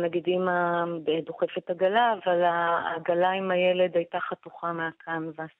נגיד 0.00 0.26
אימא 0.26 0.84
דוחפת 1.26 1.70
עגלה, 1.70 2.12
אבל 2.12 2.42
העגלה 2.42 3.30
עם 3.30 3.50
הילד 3.50 3.96
הייתה 3.96 4.20
חתוכה 4.20 4.72
מהקנבס. 4.72 5.59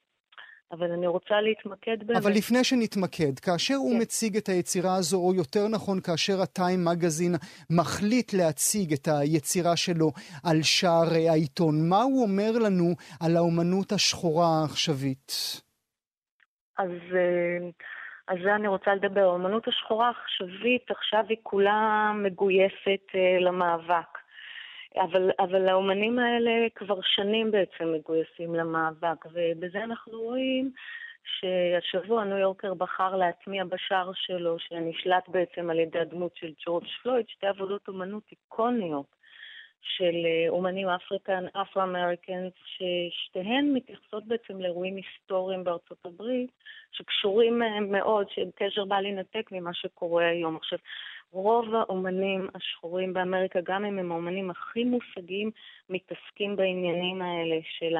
אבל 0.72 0.92
אני 0.92 1.06
רוצה 1.06 1.40
להתמקד 1.40 1.98
בזה. 2.06 2.18
אבל 2.18 2.30
לפני 2.30 2.64
שנתמקד, 2.64 3.38
כאשר 3.38 3.74
כן. 3.74 3.80
הוא 3.80 3.98
מציג 4.00 4.36
את 4.36 4.48
היצירה 4.48 4.94
הזו, 4.96 5.16
או 5.16 5.34
יותר 5.34 5.68
נכון, 5.68 6.00
כאשר 6.00 6.42
הטיים 6.42 6.84
מגזין 6.84 7.34
מחליט 7.70 8.32
להציג 8.34 8.92
את 8.92 9.08
היצירה 9.20 9.76
שלו 9.76 10.10
על 10.44 10.62
שער 10.62 11.10
העיתון, 11.30 11.88
מה 11.88 12.02
הוא 12.02 12.22
אומר 12.22 12.52
לנו 12.64 12.94
על 13.20 13.36
האומנות 13.36 13.92
השחורה 13.92 14.46
העכשווית? 14.60 15.32
אז... 16.78 16.90
על 18.26 18.42
זה 18.44 18.54
אני 18.54 18.68
רוצה 18.68 18.94
לדבר. 18.94 19.20
האומנות 19.20 19.68
השחורה 19.68 20.06
העכשווית 20.06 20.90
עכשיו 20.90 21.24
היא 21.28 21.36
כולה 21.42 22.12
מגויסת 22.14 23.06
למאבק. 23.40 24.19
אבל, 24.96 25.30
אבל 25.38 25.68
האומנים 25.68 26.18
האלה 26.18 26.66
כבר 26.74 27.00
שנים 27.02 27.50
בעצם 27.50 27.92
מגויסים 27.92 28.54
למאבק, 28.54 29.26
ובזה 29.32 29.84
אנחנו 29.84 30.20
רואים 30.20 30.72
שהשבוע 31.24 32.24
ניו 32.24 32.36
יורקר 32.36 32.74
בחר 32.74 33.16
להטמיע 33.16 33.64
בשער 33.64 34.10
שלו, 34.14 34.58
שנשלט 34.58 35.28
בעצם 35.28 35.70
על 35.70 35.80
ידי 35.80 35.98
הדמות 35.98 36.36
של 36.36 36.52
ג'ורג' 36.66 36.84
פלויד, 37.02 37.28
שתי 37.28 37.46
עבודות 37.46 37.88
אומנות 37.88 38.22
איקוניות 38.30 39.20
של 39.82 40.14
אומנים 40.48 40.88
אפריקן, 40.88 41.44
אפרו-אמריקנס, 41.52 42.52
ששתיהן 42.64 43.72
מתייחסות 43.74 44.26
בעצם 44.26 44.60
לאירועים 44.60 44.96
היסטוריים 44.96 45.64
בארצות 45.64 46.06
הברית, 46.06 46.50
שקשורים 46.92 47.62
מאוד, 47.80 48.26
שקשר 48.30 48.84
בל 48.84 49.06
יינתק 49.06 49.48
ממה 49.52 49.74
שקורה 49.74 50.26
היום. 50.26 50.56
עכשיו, 50.56 50.78
רוב 51.32 51.74
האומנים 51.74 52.48
השחורים 52.54 53.12
באמריקה, 53.12 53.58
גם 53.64 53.84
אם 53.84 53.98
הם 53.98 54.12
האומנים 54.12 54.50
הכי 54.50 54.84
מושגים, 54.84 55.50
מתעסקים 55.90 56.56
בעניינים 56.56 57.22
האלה 57.22 57.56
של 57.78 57.94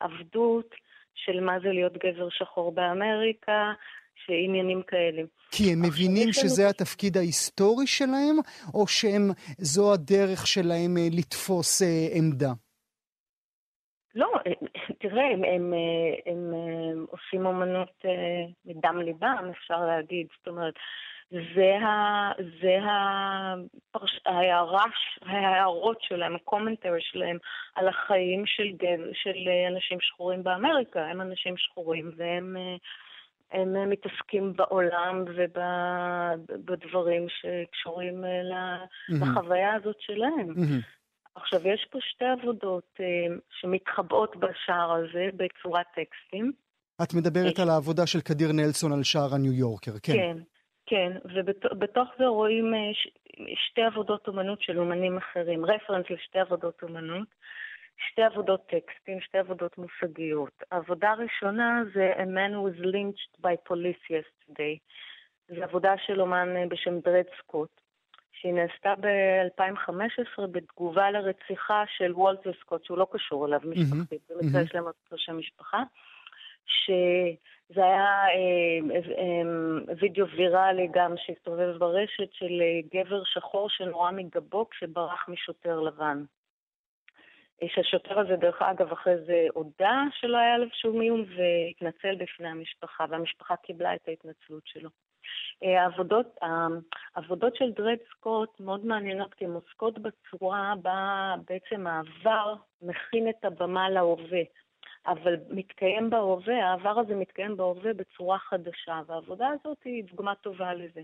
העבדות, 0.00 0.74
של 1.14 1.40
מה 1.40 1.60
זה 1.60 1.68
להיות 1.68 1.92
גבר 1.92 2.28
שחור 2.30 2.72
באמריקה, 2.72 3.72
שעניינים 4.26 4.82
כאלה. 4.82 5.22
כי 5.50 5.72
הם 5.72 5.82
מבינים 5.82 6.32
שזה 6.32 6.62
לנו... 6.62 6.70
התפקיד 6.70 7.16
ההיסטורי 7.16 7.86
שלהם, 7.86 8.36
או 8.74 8.86
שזו 8.86 9.92
הדרך 9.92 10.46
שלהם 10.46 10.94
לתפוס 11.18 11.82
עמדה? 12.14 12.52
לא, 14.14 14.32
תראה, 15.00 15.24
הם, 15.32 15.44
הם, 15.44 15.72
הם, 16.26 16.54
הם 16.54 17.06
עושים 17.10 17.46
אומנות 17.46 18.04
מדם 18.64 18.98
ליבם, 18.98 19.50
אפשר 19.50 19.80
להגיד. 19.86 20.26
זאת 20.38 20.48
אומרת, 20.48 20.74
זה, 21.30 21.78
ה, 21.82 22.32
זה 22.60 22.78
הפרש, 22.82 24.20
ההערש, 24.26 25.18
ההערות 25.22 25.98
שלהם, 26.00 26.36
הקומנטרי 26.36 27.00
שלהם 27.02 27.38
על 27.74 27.88
החיים 27.88 28.46
של, 28.46 28.68
גב, 28.76 29.00
של 29.12 29.48
אנשים 29.72 29.98
שחורים 30.00 30.42
באמריקה. 30.42 31.06
הם 31.06 31.20
אנשים 31.20 31.56
שחורים 31.56 32.10
והם 32.16 32.56
הם 33.52 33.90
מתעסקים 33.90 34.52
בעולם 34.56 35.24
ובדברים 36.48 37.26
שקשורים 37.28 38.24
לחוויה 39.08 39.74
הזאת 39.74 39.96
שלהם. 39.98 40.54
עכשיו, 41.34 41.68
יש 41.68 41.86
פה 41.90 41.98
שתי 42.02 42.24
עבודות 42.24 43.00
שמתחבאות 43.60 44.36
בשער 44.36 44.92
הזה 44.92 45.28
בצורת 45.36 45.86
טקסטים. 45.94 46.52
את 47.02 47.14
מדברת 47.14 47.58
על 47.58 47.68
העבודה 47.68 48.06
של 48.06 48.20
קדיר 48.20 48.52
נלסון 48.52 48.92
על 48.92 49.02
שער 49.02 49.34
הניו 49.34 49.52
יורקר, 49.52 49.92
כן. 50.02 50.12
כן, 50.12 50.36
כן, 50.86 51.12
ובתוך 51.24 52.08
זה 52.18 52.26
רואים 52.26 52.74
שתי 53.54 53.82
עבודות 53.82 54.28
אומנות 54.28 54.62
של 54.62 54.78
אומנים 54.78 55.16
אחרים, 55.16 55.64
רפרנס 55.64 56.10
לשתי 56.10 56.38
עבודות 56.38 56.82
אומנות. 56.82 57.28
שתי 58.10 58.22
עבודות 58.22 58.66
טקסטים, 58.66 59.20
שתי 59.20 59.38
עבודות 59.38 59.78
מושגיות. 59.78 60.62
העבודה 60.70 61.10
הראשונה 61.10 61.82
זה 61.94 62.12
A 62.16 62.20
man 62.20 62.52
was 62.52 62.84
lynched 62.84 63.42
by 63.42 63.70
police 63.70 64.10
yesterday. 64.10 64.78
זו 65.48 65.62
עבודה 65.62 65.94
של 66.06 66.20
אומן 66.20 66.68
בשם 66.68 67.00
דרד 67.00 67.24
סקוט, 67.38 67.80
שהיא 68.32 68.52
נעשתה 68.52 68.94
ב-2015 69.00 70.46
בתגובה 70.46 71.10
לרציחה 71.10 71.84
של 71.96 72.12
וולטר 72.12 72.52
סקוט, 72.60 72.84
שהוא 72.84 72.98
לא 72.98 73.06
קשור 73.10 73.46
אליו 73.46 73.60
משפחתית. 73.64 74.20
במקרה 74.30 74.62
יש 74.62 74.74
להם 74.74 74.84
אותו 74.84 75.18
שם 75.18 75.38
משפחה, 75.38 75.82
שזה 76.66 77.84
היה 77.84 78.26
אה, 78.28 78.98
אה, 79.18 79.96
וידאו 80.00 80.26
ויראלי 80.28 80.88
גם 80.92 81.14
שהסתובב 81.16 81.76
ברשת 81.78 82.32
של 82.32 82.62
אה, 82.62 82.80
גבר 82.94 83.22
שחור 83.24 83.68
שנורא 83.70 84.10
מגבו 84.10 84.68
כשברח 84.70 85.28
משוטר 85.28 85.80
לבן. 85.80 86.24
שהשוטר 87.66 88.18
הזה, 88.18 88.36
דרך 88.36 88.62
אגב, 88.62 88.92
אחרי 88.92 89.16
זה 89.26 89.46
הודה 89.54 90.02
שלא 90.20 90.36
היה 90.36 90.54
עליו 90.54 90.68
שום 90.72 91.00
איום 91.00 91.24
והתנצל 91.36 92.14
בפני 92.14 92.48
המשפחה, 92.48 93.04
והמשפחה 93.10 93.56
קיבלה 93.56 93.94
את 93.94 94.08
ההתנצלות 94.08 94.62
שלו. 94.64 94.90
אה, 95.62 95.82
העבודות, 95.82 96.26
העבודות 97.14 97.56
של 97.56 97.70
דרד 97.70 97.98
סקוט 98.10 98.60
מאוד 98.60 98.86
מעניינות, 98.86 99.34
כי 99.34 99.44
הן 99.44 99.50
עוסקות 99.50 99.98
בצורה 99.98 100.74
בה 100.82 101.34
בעצם 101.48 101.86
העבר 101.86 102.54
מכין 102.82 103.28
את 103.28 103.44
הבמה 103.44 103.90
להווה. 103.90 104.42
אבל 105.06 105.36
מתקיים 105.50 106.10
בהווה, 106.10 106.66
העבר 106.66 106.98
הזה 107.00 107.14
מתקיים 107.14 107.56
בהווה 107.56 107.92
בצורה 107.92 108.38
חדשה, 108.38 109.00
והעבודה 109.06 109.48
הזאת 109.48 109.78
היא 109.84 110.04
דוגמה 110.04 110.34
טובה 110.34 110.74
לזה. 110.74 111.02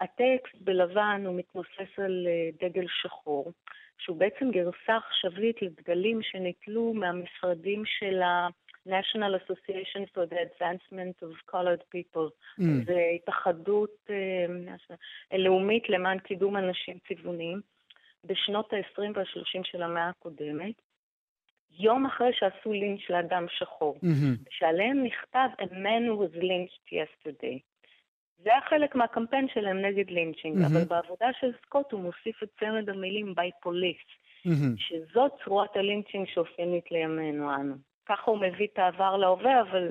הטקסט 0.00 0.54
בלבן 0.60 1.22
הוא 1.26 1.34
מתנוסס 1.34 1.98
על 1.98 2.26
אה, 2.26 2.68
דגל 2.68 2.86
שחור, 3.02 3.52
שהוא 3.98 4.16
בעצם 4.16 4.50
גרסה 4.50 4.96
עכשווית 4.96 5.62
לדגלים 5.62 6.22
שניטלו 6.22 6.94
מהמשרדים 6.94 7.82
של 7.86 8.22
ה-National 8.22 9.34
Association 9.42 10.02
for 10.14 10.26
the 10.30 10.36
Advancement 10.36 11.22
of 11.22 11.52
Colored 11.52 11.82
People. 11.94 12.30
Mm. 12.60 12.62
זו 12.86 12.92
התאחדות 13.14 13.90
uh, 14.06 15.36
לאומית 15.38 15.88
למען 15.88 16.18
קידום 16.18 16.56
אנשים 16.56 16.98
צבעוניים 17.08 17.60
בשנות 18.24 18.72
ה-20 18.72 19.02
וה-30 19.14 19.60
של 19.64 19.82
המאה 19.82 20.08
הקודמת. 20.08 20.85
יום 21.78 22.06
אחרי 22.06 22.32
שעשו 22.32 22.72
לינץ' 22.72 23.10
לאדם 23.10 23.46
שחור, 23.48 23.98
mm-hmm. 24.02 24.50
שעליהם 24.50 25.04
נכתב 25.04 25.48
A 25.60 25.64
man 25.64 26.04
was 26.20 26.42
lynched 26.42 26.92
yesterday. 26.92 27.58
זה 28.38 28.50
היה 28.50 28.60
חלק 28.68 28.94
מהקמפיין 28.94 29.48
שלהם 29.54 29.82
נגד 29.82 30.10
לינצ'ינג, 30.10 30.58
mm-hmm. 30.58 30.66
אבל 30.66 30.84
בעבודה 30.84 31.26
של 31.40 31.52
סקוט 31.62 31.92
הוא 31.92 32.00
מוסיף 32.00 32.42
את 32.42 32.48
צמד 32.60 32.88
המילים 32.88 33.34
by 33.38 33.66
police, 33.68 34.08
mm-hmm. 34.46 34.76
שזאת 34.76 35.32
צורת 35.44 35.76
הלינצ'ינג 35.76 36.26
שאופיינית 36.28 36.90
לימינו 36.90 37.54
אנו. 37.54 37.74
ככה 38.06 38.30
הוא 38.30 38.38
מביא 38.38 38.66
את 38.72 38.78
העבר 38.78 39.16
להווה, 39.16 39.60
אבל, 39.60 39.90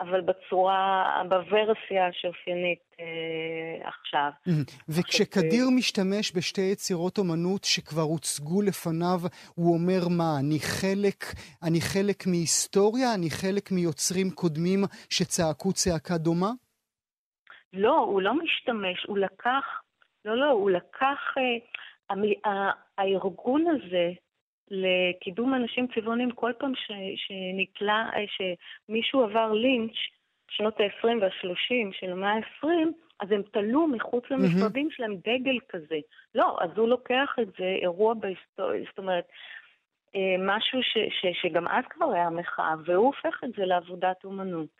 אבל 0.00 0.20
בצורה, 0.20 1.22
בוורסיה 1.28 2.12
שאופיינית 2.12 2.78
אה, 3.00 3.88
עכשיו. 3.88 4.30
וכשקדיר 4.88 5.64
עכשיו... 5.64 5.76
משתמש 5.76 6.36
בשתי 6.36 6.60
יצירות 6.60 7.18
אומנות 7.18 7.64
שכבר 7.64 8.02
הוצגו 8.02 8.62
לפניו, 8.62 9.20
הוא 9.54 9.74
אומר 9.74 10.08
מה, 10.18 10.30
אני 10.40 10.58
חלק, 10.58 11.20
אני 11.62 11.80
חלק 11.80 12.26
מהיסטוריה? 12.26 13.14
אני 13.14 13.30
חלק 13.30 13.72
מיוצרים 13.72 14.30
קודמים 14.30 14.80
שצעקו 15.10 15.72
צעקה 15.72 16.18
דומה? 16.18 16.50
לא, 17.72 17.98
הוא 17.98 18.22
לא 18.22 18.34
משתמש, 18.34 19.04
הוא 19.06 19.18
לקח, 19.18 19.64
לא, 20.24 20.36
לא, 20.36 20.50
הוא 20.50 20.70
לקח, 20.70 21.20
אה, 21.38 22.70
הארגון 22.98 23.64
הזה 23.66 24.12
לקידום 24.70 25.54
אנשים 25.54 25.86
צבעונים, 25.94 26.30
כל 26.30 26.52
פעם 26.58 26.72
ש, 26.74 26.92
שנקלע, 27.16 28.08
אה, 28.14 28.24
שמישהו 28.28 29.22
עבר 29.22 29.52
לינץ', 29.52 29.96
שנות 30.50 30.80
ה-20 30.80 31.06
וה-30 31.20 31.92
של 31.92 32.12
המאה 32.12 32.32
ה-20, 32.32 32.66
אז 33.20 33.32
הם 33.32 33.42
תלו 33.52 33.86
מחוץ 33.86 34.24
למשרדים 34.30 34.88
mm-hmm. 34.88 34.96
שלהם 34.96 35.16
דגל 35.16 35.58
כזה. 35.68 35.98
לא, 36.34 36.56
אז 36.60 36.70
הוא 36.76 36.88
לוקח 36.88 37.36
את 37.42 37.48
זה, 37.58 37.76
אירוע 37.82 38.14
בהיסטוריה, 38.14 38.82
זאת 38.88 38.98
אומרת, 38.98 39.24
אה, 40.14 40.36
משהו 40.38 40.82
ש, 40.82 40.98
ש, 41.20 41.26
שגם 41.42 41.68
אז 41.68 41.84
כבר 41.90 42.12
היה 42.12 42.30
מחאה, 42.30 42.74
והוא 42.84 43.06
הופך 43.06 43.44
את 43.44 43.50
זה 43.56 43.64
לעבודת 43.64 44.24
אומנות. 44.24 44.78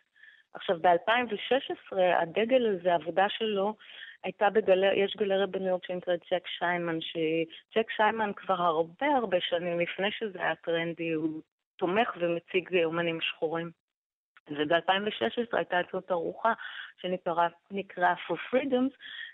עכשיו, 0.53 0.75
ב-2016, 0.81 1.97
הדגל 2.21 2.67
הזה, 2.67 2.91
העבודה 2.91 3.25
שלו, 3.29 3.75
הייתה 4.23 4.49
בגלריה, 4.49 5.03
יש 5.03 5.15
גלריה 5.17 5.47
בניו 5.47 5.67
יורק 5.67 5.85
שנקראת 5.85 6.19
ג'ק 6.31 6.47
שיימן, 6.59 7.01
שג'ק 7.01 7.91
שיימן 7.97 8.31
כבר 8.35 8.61
הרבה 8.61 9.07
הרבה 9.17 9.37
שנים 9.49 9.79
לפני 9.79 10.11
שזה 10.11 10.39
היה 10.39 10.55
טרנדי, 10.55 11.11
הוא 11.11 11.41
תומך 11.75 12.09
ומציג 12.19 12.83
אומנים 12.85 13.21
שחורים. 13.21 13.71
וב-2016 14.51 15.57
הייתה 15.57 15.81
אצלו 15.81 16.01
תערוכה 16.01 16.53
שנקראה 17.01 18.13
For 18.13 18.35
Freedoms, 18.53 18.93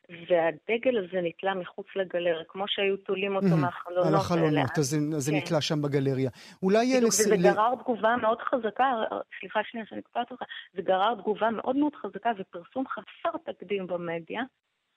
והדגל 0.10 0.98
הזה 0.98 1.22
נתלה 1.22 1.54
מחוץ 1.54 1.88
לגלריה, 1.96 2.44
כמו 2.48 2.66
שהיו 2.68 2.98
תולים 2.98 3.36
אותו 3.36 3.58
מהחלונות. 3.58 4.08
על 4.08 4.16
החלונות, 4.16 4.78
אז 4.78 4.98
זה 5.18 5.32
כן. 5.32 5.38
נתלה 5.38 5.62
שם 5.62 5.82
בגלריה. 5.82 6.30
אולי... 6.64 7.00
וזה 7.08 7.36
גרר 7.38 7.76
תגובה 7.76 8.16
מאוד 8.22 8.42
חזקה, 8.42 8.94
סליחה 9.40 9.60
שנייה 9.64 9.86
שאני 9.86 10.02
קוטעת 10.02 10.32
אותך, 10.32 10.44
זה 10.74 10.82
גרר 10.82 11.16
תגובה 11.16 11.50
מאוד 11.50 11.76
מאוד 11.76 11.96
חזקה 11.96 12.32
ופרסום 12.38 12.84
חסר 12.88 13.38
תקדים 13.46 13.88
במדיה. 13.88 14.42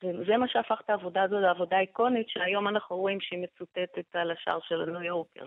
וזה 0.04 0.36
מה 0.36 0.48
שהפך 0.48 0.80
את 0.84 0.90
העבודה 0.90 1.22
הזו 1.22 1.40
לעבודה 1.40 1.80
איקונית, 1.80 2.28
שהיום 2.28 2.68
אנחנו 2.68 2.96
רואים 2.96 3.20
שהיא 3.20 3.38
מצוטטת 3.38 4.16
על 4.16 4.30
השער 4.30 4.58
של 4.68 4.82
הניו 4.82 5.02
יורקר. 5.02 5.44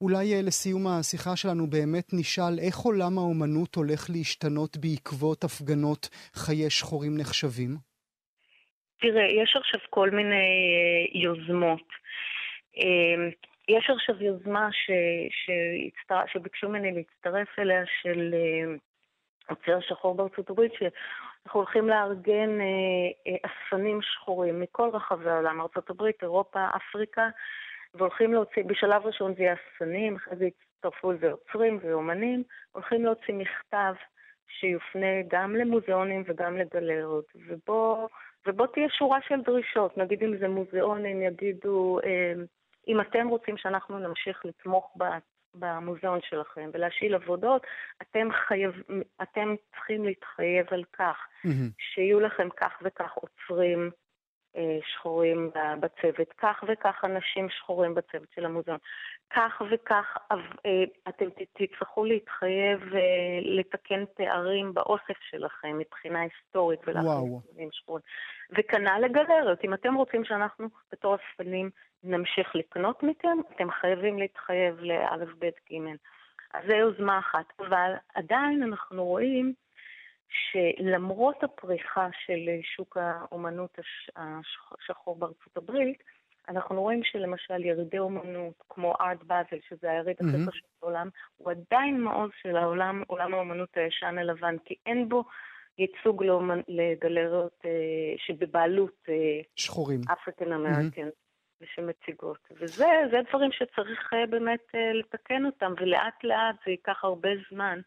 אולי 0.00 0.34
אה, 0.34 0.42
לסיום 0.42 0.86
השיחה 0.86 1.36
שלנו 1.36 1.66
באמת 1.66 2.04
נשאל 2.12 2.58
איך 2.66 2.76
עולם 2.76 3.18
האומנות 3.18 3.74
הולך 3.74 4.10
להשתנות 4.10 4.76
בעקבות 4.76 5.44
הפגנות 5.44 6.08
חיי 6.34 6.70
שחורים 6.70 7.18
נחשבים? 7.18 7.70
תראה, 9.00 9.26
יש 9.42 9.56
עכשיו 9.56 9.80
כל 9.90 10.10
מיני 10.10 10.34
אה, 10.34 11.20
יוזמות. 11.22 11.88
אה, 12.78 13.28
יש 13.68 13.90
עכשיו 13.90 14.22
יוזמה 14.22 14.68
ש, 14.72 14.90
שהצטר... 15.30 16.20
שביקשו 16.32 16.68
ממני 16.68 16.92
להצטרף 16.92 17.58
אליה 17.58 17.82
של 18.02 18.34
עוצר 19.48 19.80
שחור 19.80 20.14
בארצות 20.14 20.50
הברית, 20.50 20.72
אנחנו 21.46 21.60
הולכים 21.60 21.88
לארגן 21.88 22.58
אספנים 23.42 24.02
שחורים 24.02 24.60
מכל 24.60 24.90
רחבי 24.92 25.30
העולם, 25.30 25.60
ארה"ב, 25.60 26.02
אירופה, 26.22 26.66
אפריקה, 26.76 27.28
והולכים 27.94 28.32
להוציא, 28.32 28.64
בשלב 28.64 29.06
ראשון 29.06 29.34
זה 29.34 29.42
יהיה 29.42 29.54
אספנים, 29.54 30.16
אחרי 30.16 30.36
זה 30.36 30.44
יצטרפו 30.44 31.12
לזה 31.12 31.26
יוצרים 31.26 31.78
ואומנים, 31.82 32.42
הולכים 32.72 33.04
להוציא 33.04 33.34
מכתב 33.34 33.94
שיופנה 34.48 35.22
גם 35.28 35.56
למוזיאונים 35.56 36.22
וגם 36.26 36.56
לגלריות, 36.56 37.24
ובו, 37.48 38.08
ובו 38.46 38.66
תהיה 38.66 38.88
שורה 38.88 39.18
של 39.28 39.40
דרישות. 39.40 39.98
נגיד 39.98 40.22
אם 40.22 40.36
זה 40.36 40.48
מוזיאונים, 40.48 41.22
יגידו, 41.22 41.98
אמ, 42.04 42.44
אם 42.88 43.00
אתם 43.00 43.28
רוצים 43.28 43.56
שאנחנו 43.56 43.98
נמשיך 43.98 44.44
לתמוך 44.44 44.92
במוזיאון 45.54 46.18
שלכם 46.22 46.70
ולהשאיל 46.74 47.14
עבודות, 47.14 47.66
אתם, 48.02 48.28
חייב, 48.48 48.72
אתם 49.22 49.54
צריכים 49.70 50.04
להתחייב 50.04 50.66
על 50.70 50.84
כך 50.98 51.16
mm-hmm. 51.46 51.72
שיהיו 51.78 52.20
לכם 52.20 52.48
כך 52.56 52.72
וכך 52.82 53.12
עוצרים 53.14 53.90
שחורים 54.92 55.50
בצוות, 55.80 56.32
כך 56.38 56.64
וכך 56.68 57.04
אנשים 57.04 57.48
שחורים 57.50 57.94
בצוות 57.94 58.28
של 58.34 58.44
המוזיאון, 58.44 58.78
כך 59.30 59.62
וכך 59.70 60.16
אה, 60.32 60.84
אתם 61.08 61.26
תצטרכו 61.30 62.04
להתחייב 62.04 62.94
אה, 62.94 63.00
לתקן 63.42 64.04
פערים 64.14 64.74
באוסף 64.74 65.18
שלכם 65.30 65.78
מבחינה 65.78 66.20
היסטורית 66.20 66.80
ולהכניס 66.86 67.70
שחורים. 67.72 68.02
וכנ"ל 68.50 68.98
לגלריות, 69.02 69.64
אם 69.64 69.74
אתם 69.74 69.94
רוצים 69.94 70.24
שאנחנו 70.24 70.68
בתור 70.92 71.16
אספנים 71.16 71.70
נמשיך 72.04 72.56
לקנות 72.56 73.02
מכם, 73.02 73.38
אתם 73.54 73.70
חייבים 73.70 74.18
להתחייב 74.18 74.80
לאלף, 74.80 75.28
בית, 75.38 75.54
גימל. 75.68 75.96
אז 76.54 76.64
זו 76.68 76.74
יוזמה 76.74 77.18
אחת. 77.18 77.44
אבל 77.60 77.92
עדיין 78.14 78.62
אנחנו 78.62 79.04
רואים 79.04 79.54
שלמרות 80.34 81.44
הפריחה 81.44 82.08
של 82.26 82.48
שוק 82.76 82.96
האומנות 83.00 83.78
השחור 84.16 85.16
בארצות 85.16 85.56
הברית, 85.56 86.02
אנחנו 86.48 86.82
רואים 86.82 87.00
שלמשל 87.04 87.64
ירידי 87.64 87.98
אומנות, 87.98 88.54
כמו 88.68 88.94
ארט 89.00 89.22
באזל, 89.22 89.58
שזה 89.68 89.90
היריד 89.90 90.16
הכי 90.20 90.30
mm-hmm. 90.30 90.50
חשוב 90.50 90.68
בעולם, 90.82 91.08
הוא 91.36 91.50
עדיין 91.50 92.00
מעוז 92.00 92.30
של 92.42 92.56
העולם, 92.56 93.02
עולם 93.06 93.34
האומנות 93.34 93.68
הישן 93.76 94.18
הלבן, 94.18 94.56
כי 94.64 94.74
אין 94.86 95.08
בו 95.08 95.24
ייצוג 95.78 96.24
לאומנ... 96.24 96.60
לגלריות 96.68 97.60
אה, 97.64 97.70
שבבעלות 98.16 99.06
אה, 99.08 99.40
שחורים, 99.56 100.00
אפריקן 100.12 100.52
אמריקן. 100.52 101.08
Mm-hmm. 101.08 101.24
ושמציגות. 101.60 102.38
וזה 102.60 103.20
דברים 103.28 103.52
שצריך 103.52 104.14
אה, 104.14 104.26
באמת 104.26 104.60
אה, 104.74 104.92
לתקן 104.92 105.46
אותם, 105.46 105.72
ולאט 105.80 106.24
לאט 106.24 106.56
זה 106.64 106.70
ייקח 106.70 107.04
הרבה 107.04 107.28
זמן. 107.50 107.80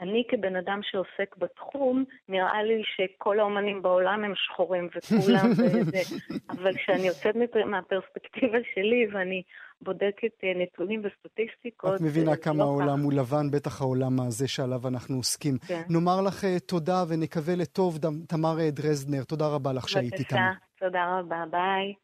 אני 0.00 0.24
כבן 0.28 0.56
אדם 0.56 0.80
שעוסק 0.82 1.36
בתחום, 1.38 2.04
נראה 2.28 2.62
לי 2.62 2.82
שכל 2.96 3.40
האומנים 3.40 3.82
בעולם 3.82 4.24
הם 4.24 4.32
שחורים 4.34 4.88
וכולם 4.96 5.50
וזה, 5.56 6.16
אבל 6.50 6.76
כשאני 6.76 7.06
יוצאת 7.06 7.36
מהפרספקטיבה 7.66 8.58
שלי 8.74 9.06
ואני 9.12 9.42
בודקת 9.82 10.44
אה, 10.44 10.52
נתונים 10.56 11.02
וסטטיסטיקות... 11.04 11.94
את 11.94 12.00
מבינה 12.00 12.36
כמה 12.36 12.58
לא 12.58 12.62
העולם 12.64 13.00
הוא 13.00 13.12
לבן, 13.12 13.50
בטח 13.50 13.80
העולם 13.80 14.20
הזה 14.20 14.48
שעליו 14.48 14.88
אנחנו 14.88 15.16
עוסקים. 15.16 15.58
כן. 15.66 15.82
נאמר 15.90 16.20
לך 16.26 16.44
אה, 16.44 16.60
תודה 16.60 17.04
ונקווה 17.08 17.56
לטוב, 17.56 17.98
תמר 18.28 18.60
אה, 18.60 18.70
דרזנר, 18.70 19.24
תודה 19.24 19.48
רבה 19.48 19.72
לך 19.72 19.88
שהיית 19.88 20.14
איתנו. 20.14 20.38
בבקשה, 20.38 20.84
תודה 20.86 21.18
רבה, 21.18 21.44
ביי. 21.50 21.94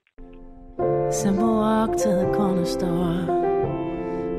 Simple 1.23 1.55
walk 1.63 1.93
to 2.03 2.09
the 2.21 2.29
corner 2.37 2.67
store 2.67 3.46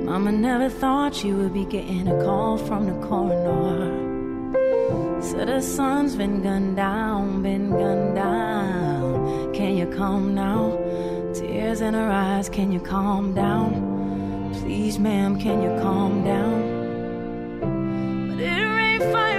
Mama 0.08 0.32
never 0.32 0.70
thought 0.70 1.14
she 1.14 1.34
would 1.34 1.54
be 1.54 1.66
getting 1.66 2.08
a 2.08 2.24
call 2.24 2.58
from 2.58 2.86
the 2.86 2.94
coroner. 3.06 3.92
Said 5.22 5.50
her 5.50 5.62
son's 5.62 6.16
been 6.16 6.42
gunned 6.42 6.78
down, 6.78 7.44
been 7.44 7.72
gunned 7.72 8.16
down. 8.16 9.54
Can 9.54 9.76
you 9.76 9.86
calm 9.88 10.34
now? 10.34 10.78
Tears 11.34 11.82
in 11.82 11.94
her 11.94 12.10
eyes, 12.10 12.48
can 12.48 12.72
you 12.72 12.80
calm 12.80 13.34
down? 13.34 14.54
Please, 14.54 14.98
ma'am, 14.98 15.38
can 15.38 15.62
you 15.62 15.78
calm 15.82 16.24
down? 16.24 16.62
But 18.30 18.40
it 18.40 18.66
rained 18.66 19.04
fire 19.12 19.37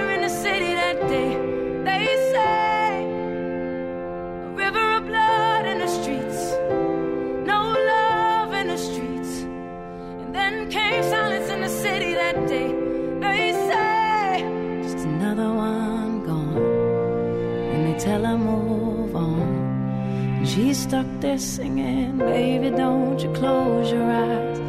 And 18.29 18.41
they 18.41 18.51
move 18.51 19.15
on. 19.15 20.45
She's 20.45 20.77
stuck 20.77 21.07
there 21.19 21.39
singing, 21.39 22.19
baby, 22.19 22.69
don't 22.69 23.19
you 23.19 23.31
close 23.33 23.91
your 23.91 24.03
eyes. 24.03 24.59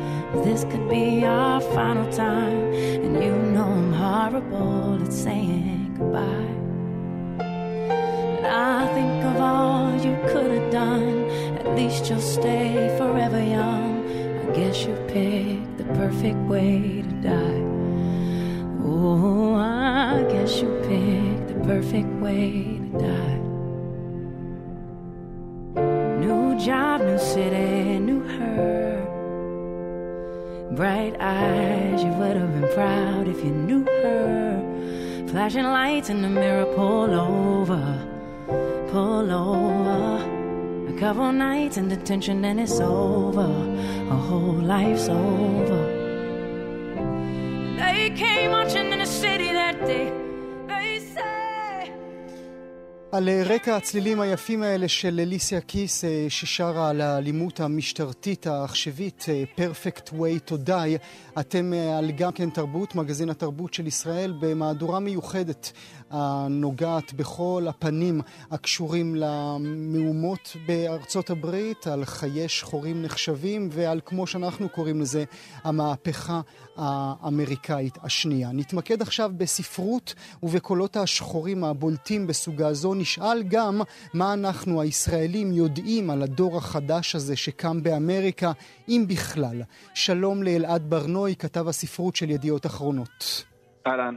This 0.45 0.65
could 0.65 0.89
be 0.89 1.25
our 1.27 1.61
final 1.61 2.11
time. 2.11 2.73
And 3.05 3.23
you 3.23 3.37
know 3.53 3.65
I'm 3.65 3.93
horrible 3.93 5.05
at 5.05 5.13
saying 5.13 5.95
goodbye. 5.99 6.55
But 7.37 8.45
I 8.47 8.95
think 8.95 9.25
of 9.25 9.37
all 9.41 9.93
you 9.97 10.17
could 10.33 10.51
have 10.51 10.73
done. 10.73 11.25
At 11.59 11.77
least 11.77 12.09
you'll 12.09 12.21
stay 12.21 12.95
forever 12.97 13.43
young. 13.43 14.09
I 14.41 14.57
guess 14.57 14.85
you 14.85 14.95
picked 15.07 15.77
the 15.77 15.85
perfect 16.01 16.39
way 16.49 17.03
to 17.03 17.15
die. 17.29 17.63
Oh, 18.87 19.55
I 19.55 20.25
guess 20.33 20.63
you 20.63 20.69
picked 20.89 21.49
the 21.49 21.61
perfect 21.67 22.09
way 22.23 22.81
to 22.93 22.99
die. 22.99 23.40
City, 27.21 27.99
new 27.99 28.21
her. 28.21 29.07
Bright 30.73 31.17
eyes, 31.21 32.03
you 32.03 32.11
would 32.11 32.37
have 32.37 32.53
been 32.53 32.73
proud 32.75 33.29
if 33.29 33.45
you 33.45 33.51
knew 33.51 33.85
her. 33.85 35.27
Flashing 35.29 35.65
lights 35.65 36.11
in 36.11 36.23
the 36.23 36.29
mirror, 36.29 36.65
pull 36.75 37.13
over, 37.13 37.85
pull 38.91 39.31
over. 39.31 40.21
A 40.89 40.99
couple 40.99 41.31
nights 41.33 41.77
in 41.77 41.89
detention 41.89 42.45
and 42.45 42.61
it's 42.61 42.81
over. 42.81 43.51
A 44.11 44.17
whole 44.17 44.61
life's 44.77 45.09
over. 45.09 45.83
They 47.79 48.11
came 48.17 48.51
marching 48.53 48.93
in 48.93 48.99
the 48.99 49.07
city 49.07 49.53
that 49.53 49.79
day. 49.87 50.20
על 53.13 53.29
רקע 53.45 53.77
הצלילים 53.77 54.21
היפים 54.21 54.63
האלה 54.63 54.89
של 54.89 55.21
אליסיה 55.21 55.61
קיס 55.61 56.05
ששרה 56.29 56.89
על 56.91 57.01
האלימות 57.01 57.61
המשטרתית 57.61 58.47
העכשווית 58.47 59.27
Perfect 59.57 60.09
Way 60.13 60.51
to 60.51 60.69
Die 60.69 60.99
אתם 61.41 61.73
על 61.99 62.11
גם 62.11 62.33
כן 62.33 62.51
תרבות, 62.51 62.95
מגזין 62.95 63.31
התרבות 63.31 63.75
של 63.75 63.87
ישראל 63.87 64.35
במהדורה 64.41 65.01
מיוחדת 65.01 65.73
הנוגעת 66.11 67.13
בכל 67.13 67.67
הפנים 67.69 68.21
הקשורים 68.51 69.15
למהומות 69.15 70.57
בארצות 70.67 71.31
הברית, 71.31 71.87
על 71.87 72.05
חיי 72.05 72.49
שחורים 72.49 73.03
נחשבים 73.03 73.69
ועל 73.73 74.01
כמו 74.05 74.27
שאנחנו 74.27 74.69
קוראים 74.69 75.01
לזה 75.01 75.25
המהפכה 75.65 76.41
האמריקאית 76.77 77.99
השנייה. 78.03 78.53
נתמקד 78.53 79.03
עכשיו 79.03 79.31
בספרות 79.37 80.15
ובקולות 80.43 80.97
השחורים 80.97 81.65
הבולטים 81.65 82.27
בסוגה 82.27 82.73
זו. 82.73 82.95
נשאל 83.01 83.43
גם 83.43 83.81
מה 84.15 84.33
אנחנו 84.33 84.81
הישראלים 84.81 85.53
יודעים 85.53 86.11
על 86.11 86.23
הדור 86.23 86.57
החדש 86.57 87.15
הזה 87.15 87.37
שקם 87.37 87.83
באמריקה, 87.83 88.53
אם 88.89 89.05
בכלל. 89.09 89.63
שלום 89.95 90.43
לאלעד 90.43 90.91
ברנוי, 90.91 91.37
כתב 91.37 91.69
הספרות 91.69 92.17
של 92.17 92.31
ידיעות 92.31 92.67
אחרונות. 92.67 93.45
אהלן. 93.87 94.17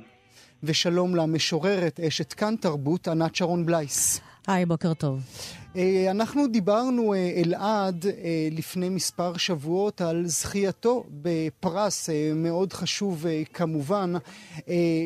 ושלום 0.63 1.15
למשוררת 1.15 1.99
אשת 1.99 2.33
כאן 2.33 2.55
תרבות, 2.55 3.07
ענת 3.07 3.35
שרון 3.35 3.65
בלייס. 3.65 4.21
היי, 4.47 4.65
בוקר 4.65 4.93
טוב. 4.93 5.19
אה, 5.77 6.11
אנחנו 6.11 6.47
דיברנו, 6.47 7.13
אה, 7.13 7.17
אלעד, 7.41 8.05
אה, 8.05 8.47
לפני 8.51 8.89
מספר 8.89 9.37
שבועות 9.37 10.01
על 10.01 10.23
זכייתו 10.23 11.03
בפרס 11.23 12.09
מאוד 12.35 12.73
חשוב 12.73 13.25
כמובן 13.53 14.09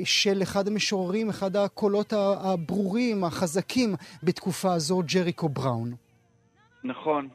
של 0.06 0.40
אחד 0.44 0.68
המשוררים, 0.68 1.30
אחד 1.30 1.56
הקולות 1.56 2.14
הברורים, 2.14 3.24
החזקים 3.24 3.90
בתקופה 4.24 4.74
הזו, 4.74 5.02
ג'ריקו 5.14 5.50
בראון. 5.50 5.90
נכון. 6.84 7.28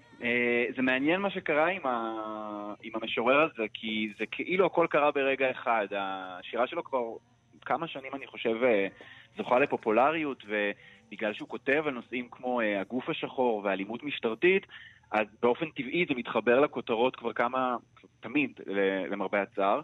זה 0.76 0.82
מעניין 0.82 1.20
מה 1.20 1.30
שקרה 1.30 1.66
עם, 1.66 1.86
ה... 1.86 2.74
עם 2.82 2.92
המשורר 2.94 3.40
הזה, 3.40 3.62
כי 3.74 4.12
זה 4.18 4.24
כאילו 4.30 4.66
הכל 4.66 4.86
קרה 4.90 5.10
ברגע 5.10 5.50
אחד. 5.50 5.86
השירה 5.90 6.66
שלו 6.66 6.84
כבר 6.84 7.02
כמה 7.64 7.88
שנים, 7.88 8.14
אני 8.14 8.26
חושב, 8.26 8.56
זוכה 9.36 9.58
לפופולריות, 9.58 10.42
ו... 10.48 10.70
בגלל 11.12 11.32
שהוא 11.32 11.48
כותב 11.48 11.82
על 11.86 11.94
נושאים 11.94 12.28
כמו 12.30 12.60
uh, 12.60 12.64
הגוף 12.80 13.08
השחור 13.08 13.60
ואלימות 13.64 14.02
משטרתית, 14.02 14.66
אז 15.10 15.26
באופן 15.42 15.70
טבעי 15.70 16.06
זה 16.08 16.14
מתחבר 16.14 16.60
לכותרות 16.60 17.16
כבר 17.16 17.32
כמה, 17.32 17.76
תמיד, 18.20 18.60
למרבה 19.10 19.42
הצער. 19.42 19.80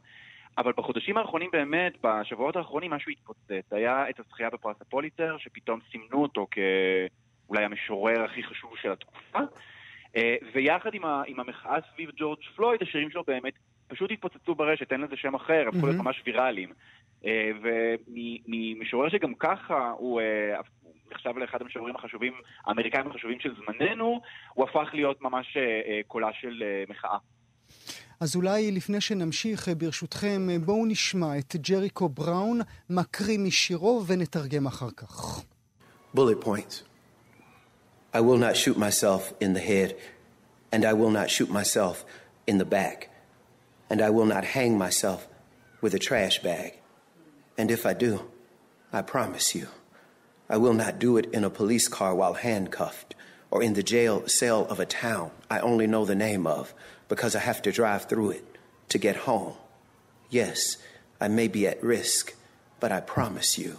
אבל 0.58 0.72
בחודשים 0.76 1.16
האחרונים 1.16 1.50
באמת, 1.52 1.92
בשבועות 2.02 2.56
האחרונים, 2.56 2.90
משהו 2.90 3.12
התפוצץ. 3.12 3.72
היה 3.72 4.10
את 4.10 4.20
הזכייה 4.20 4.50
בפרס 4.50 4.76
הפוליטר, 4.80 5.36
שפתאום 5.38 5.80
סימנו 5.90 6.22
אותו 6.22 6.46
כאולי 6.50 7.64
המשורר 7.64 8.24
הכי 8.24 8.42
חשוב 8.42 8.72
של 8.82 8.92
התקופה. 8.92 9.38
Uh, 9.38 10.20
ויחד 10.54 10.94
עם, 10.94 11.04
ה, 11.04 11.22
עם 11.26 11.40
המחאה 11.40 11.76
סביב 11.92 12.10
ג'ורג' 12.16 12.38
פלויד, 12.56 12.82
השירים 12.82 13.10
שלו 13.10 13.24
באמת 13.26 13.54
פשוט 13.88 14.10
התפוצצו 14.10 14.54
ברשת, 14.54 14.92
אין 14.92 15.00
לזה 15.00 15.16
שם 15.16 15.34
אחר, 15.34 15.64
הפכו 15.68 15.86
להיות 15.86 15.98
ממש 15.98 16.22
ויראליים. 16.26 16.72
Uh, 17.22 17.26
וממשורר 18.48 19.08
שגם 19.08 19.34
ככה 19.34 19.90
הוא 19.90 20.20
uh, 20.20 20.60
נחשב 21.12 21.38
לאחד 21.38 21.62
המשוררים 21.62 21.96
החשובים, 21.96 22.32
האמריקאים 22.66 23.10
החשובים 23.10 23.40
של 23.40 23.54
זמננו, 23.54 24.20
הוא 24.54 24.64
הפך 24.64 24.88
להיות 24.92 25.22
ממש 25.22 25.56
אה, 25.56 25.62
אה, 25.62 26.00
קולה 26.06 26.28
של 26.40 26.62
אה, 26.62 26.84
מחאה. 26.88 27.18
אז 28.20 28.36
אולי 28.36 28.70
לפני 28.70 29.00
שנמשיך, 29.00 29.68
ברשותכם, 29.78 30.46
בואו 30.64 30.86
נשמע 30.86 31.38
את 31.38 31.56
ג'ריקו 31.56 32.08
בראון 32.08 32.60
מקריא 32.90 33.38
משירו 33.38 34.04
ונתרגם 34.06 34.66
אחר 34.66 34.90
כך. 34.96 35.40
Bullet 36.14 36.40
points. 36.40 36.82
I 38.14 38.20
will 38.20 38.38
not 38.38 38.56
shoot 38.56 38.78
myself 38.78 39.22
in 39.40 39.52
the 39.52 39.60
head, 39.60 39.94
and 40.72 40.84
I 40.84 40.94
will 40.94 41.10
not 41.10 41.28
shoot 41.30 41.50
myself 41.50 42.04
in 42.46 42.56
the 42.58 42.64
back, 42.64 43.10
and 43.90 44.00
I 44.00 44.10
will 44.10 44.24
not 44.34 44.44
hang 44.56 44.78
myself 44.78 45.28
with 45.82 45.92
a 45.94 45.98
trash 45.98 46.36
bag. 46.42 46.70
And 47.58 47.70
if 47.70 47.84
I 47.84 47.92
do, 47.92 48.12
I 48.92 49.02
promise 49.02 49.54
you, 49.54 49.66
I 50.48 50.56
will 50.56 50.74
not 50.74 50.98
do 50.98 51.16
it 51.16 51.26
in 51.32 51.44
a 51.44 51.50
police 51.50 51.88
car 51.88 52.14
while 52.14 52.34
handcuffed 52.34 53.14
or 53.50 53.62
in 53.62 53.74
the 53.74 53.82
jail 53.82 54.26
cell 54.28 54.66
of 54.66 54.80
a 54.80 54.86
town 54.86 55.30
I 55.50 55.60
only 55.60 55.86
know 55.86 56.04
the 56.04 56.14
name 56.14 56.46
of 56.46 56.74
because 57.08 57.34
I 57.34 57.40
have 57.40 57.62
to 57.62 57.72
drive 57.72 58.04
through 58.04 58.30
it 58.30 58.44
to 58.90 58.98
get 58.98 59.16
home. 59.16 59.54
Yes, 60.30 60.76
I 61.20 61.28
may 61.28 61.48
be 61.48 61.66
at 61.66 61.82
risk, 61.82 62.34
but 62.80 62.92
I 62.92 63.00
promise 63.00 63.58
you, 63.58 63.78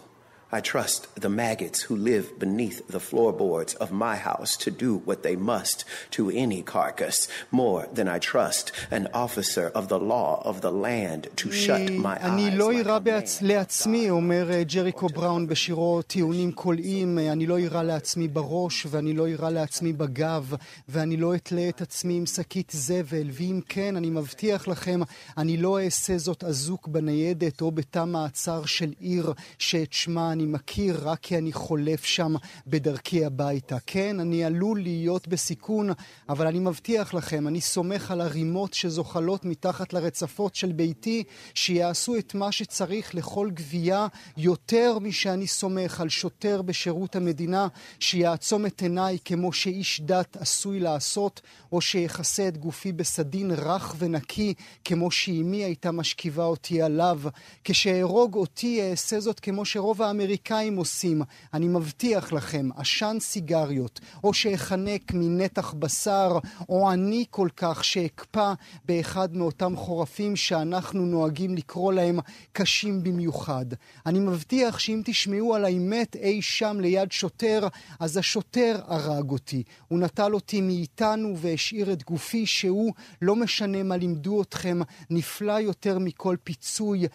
I 0.52 0.62
trust 0.62 1.02
the 1.16 1.30
maggots 1.30 1.82
who 1.84 1.96
live 1.96 2.40
beneath 2.40 2.88
the 2.88 3.00
floorboards 3.00 3.76
of 3.76 3.92
my 3.92 4.16
house 4.16 4.58
to 4.58 4.72
do 4.72 4.98
what 5.06 5.22
they 5.22 5.36
must 5.36 5.86
to 6.12 6.32
any 6.32 6.64
carcass 6.64 7.28
more 7.52 7.88
than 7.94 8.08
I 8.08 8.18
trust 8.18 8.72
an 8.90 9.08
officer 9.14 9.68
of 9.76 9.90
the 9.90 10.00
law 10.00 10.42
of 10.44 10.62
the 10.62 10.72
land 10.72 11.28
to 11.36 11.52
shut 11.52 11.92
my 11.92 12.16
eyes. 12.16 12.24
אני 12.24 12.58
לא 12.58 12.72
like 12.72 12.78
אירה 12.78 12.98
a 12.98 13.00
man. 13.00 13.04
בעצ... 13.04 13.42
לעצמי, 13.42 14.10
אומר 14.10 14.52
אה, 14.52 14.64
ג'ריקו 14.64 15.08
בראון 15.08 15.48
בשירו 15.48 16.02
טיעונים 16.02 16.52
קולעים, 16.52 17.20
אה, 17.20 17.32
אני 17.32 17.46
לא 17.48 17.58
אירה 17.58 17.84
לעצמי 17.84 18.28
בראש, 18.28 18.88
ואני 18.90 19.14
לא 19.14 19.28
אירה 19.28 19.50
לעצמי 19.50 19.94
בגב, 19.94 20.54
ואני 20.90 21.18
לא 21.18 21.36
אתלה 21.36 21.70
את 21.70 21.82
עצמי 21.82 22.14
עם 22.14 22.26
שקית 22.26 22.72
זבל, 22.76 23.30
ואם 23.32 23.62
כן, 23.70 23.96
אני 23.96 24.10
מבטיח 24.10 24.68
לכם, 24.68 25.00
אני 25.38 25.58
לא 25.58 25.80
אעשה 25.80 26.18
זאת 26.18 26.44
אזוק 26.44 26.88
בניידת 26.88 27.62
או 27.62 27.72
בתא 27.72 28.06
מעצר 28.06 28.66
של 28.66 28.94
עיר 29.00 29.34
שאת 29.60 29.94
שמה 29.94 30.32
אני 30.40 30.48
מכיר, 30.48 31.00
רק 31.04 31.20
כי 31.22 31.38
אני 31.38 31.54
חולף 31.54 32.04
שם 32.04 32.36
בדרכי 32.68 33.26
הביתה. 33.26 33.78
כן, 33.86 34.20
אני 34.20 34.44
עלול 34.44 34.82
להיות 34.82 35.28
בסיכון, 35.28 35.90
אבל 36.30 36.48
אני 36.48 36.60
מבטיח 36.60 37.14
לכם, 37.14 37.48
אני 37.48 37.62
סומך 37.62 38.12
על 38.12 38.22
הרימות 38.22 38.74
שזוחלות 38.74 39.46
מתחת 39.46 39.94
לרצפות 39.94 40.56
של 40.56 40.72
ביתי, 40.72 41.24
שיעשו 41.54 42.16
את 42.18 42.36
מה 42.36 42.52
שצריך 42.52 43.16
לכל 43.16 43.50
גבייה, 43.54 44.08
יותר 44.38 45.00
משאני 45.00 45.48
סומך 45.48 46.02
על 46.02 46.10
שוטר 46.10 46.62
בשירות 46.62 47.16
המדינה, 47.16 47.68
שיעצום 48.00 48.66
את 48.66 48.82
עיניי 48.82 49.18
כמו 49.26 49.54
שאיש 49.54 50.02
דת 50.02 50.38
עשוי 50.40 50.80
לעשות, 50.80 51.42
או 51.72 51.82
שיכסה 51.82 52.48
את 52.48 52.58
גופי 52.58 52.92
בסדין 52.92 53.52
רך 53.52 53.96
ונקי, 53.98 54.54
כמו 54.86 55.12
שאימי 55.12 55.64
הייתה 55.64 55.92
משכיבה 55.92 56.46
אותי 56.46 56.82
עליו. 56.82 57.20
כשאהרוג 57.64 58.36
אותי 58.36 58.92
אעשה 58.92 59.20
זאת 59.20 59.40
כמו 59.40 59.66
שרוב 59.66 60.02
האמריקאים 60.02 60.29
עושים. 60.78 61.22
אני 61.54 61.68
מבטיח 61.68 62.34
לכם, 62.34 62.70
עשן 62.76 63.18
סיגריות, 63.20 64.00
או 64.24 64.34
שאחנק 64.34 65.14
מנתח 65.14 65.74
בשר, 65.74 66.38
או 66.70 66.90
עני 66.90 67.26
כל 67.30 67.48
כך 67.56 67.84
שאקפא 67.84 68.54
באחד 68.86 69.36
מאותם 69.36 69.76
חורפים 69.76 70.36
שאנחנו 70.36 71.06
נוהגים 71.06 71.56
לקרוא 71.56 71.94
להם 71.94 72.20
קשים 72.52 73.04
במיוחד. 73.04 73.66
אני 74.06 74.20
מבטיח 74.20 74.80
שאם 74.80 75.02
תשמעו 75.06 75.56
על 75.56 75.66
האמת 75.66 76.16
אי 76.16 76.42
שם 76.42 76.78
ליד 76.80 77.12
שוטר, 77.12 77.68
אז 78.00 78.18
השוטר 78.18 78.80
הרג 78.88 79.30
אותי. 79.30 79.64
הוא 79.88 80.00
נטל 80.00 80.34
אותי 80.34 80.62
מאיתנו 80.62 81.38
והשאיר 81.38 81.94
את 81.94 82.04
גופי 82.04 82.46
שהוא, 82.46 82.94
לא 83.22 83.36
משנה 83.36 83.84
מה 83.84 83.98
לימדו 83.98 84.42
אתכם, 84.42 84.80
נפלא 85.10 85.60
יותר 85.60 86.00
מכל 86.00 86.36
פיצוי 86.44 87.08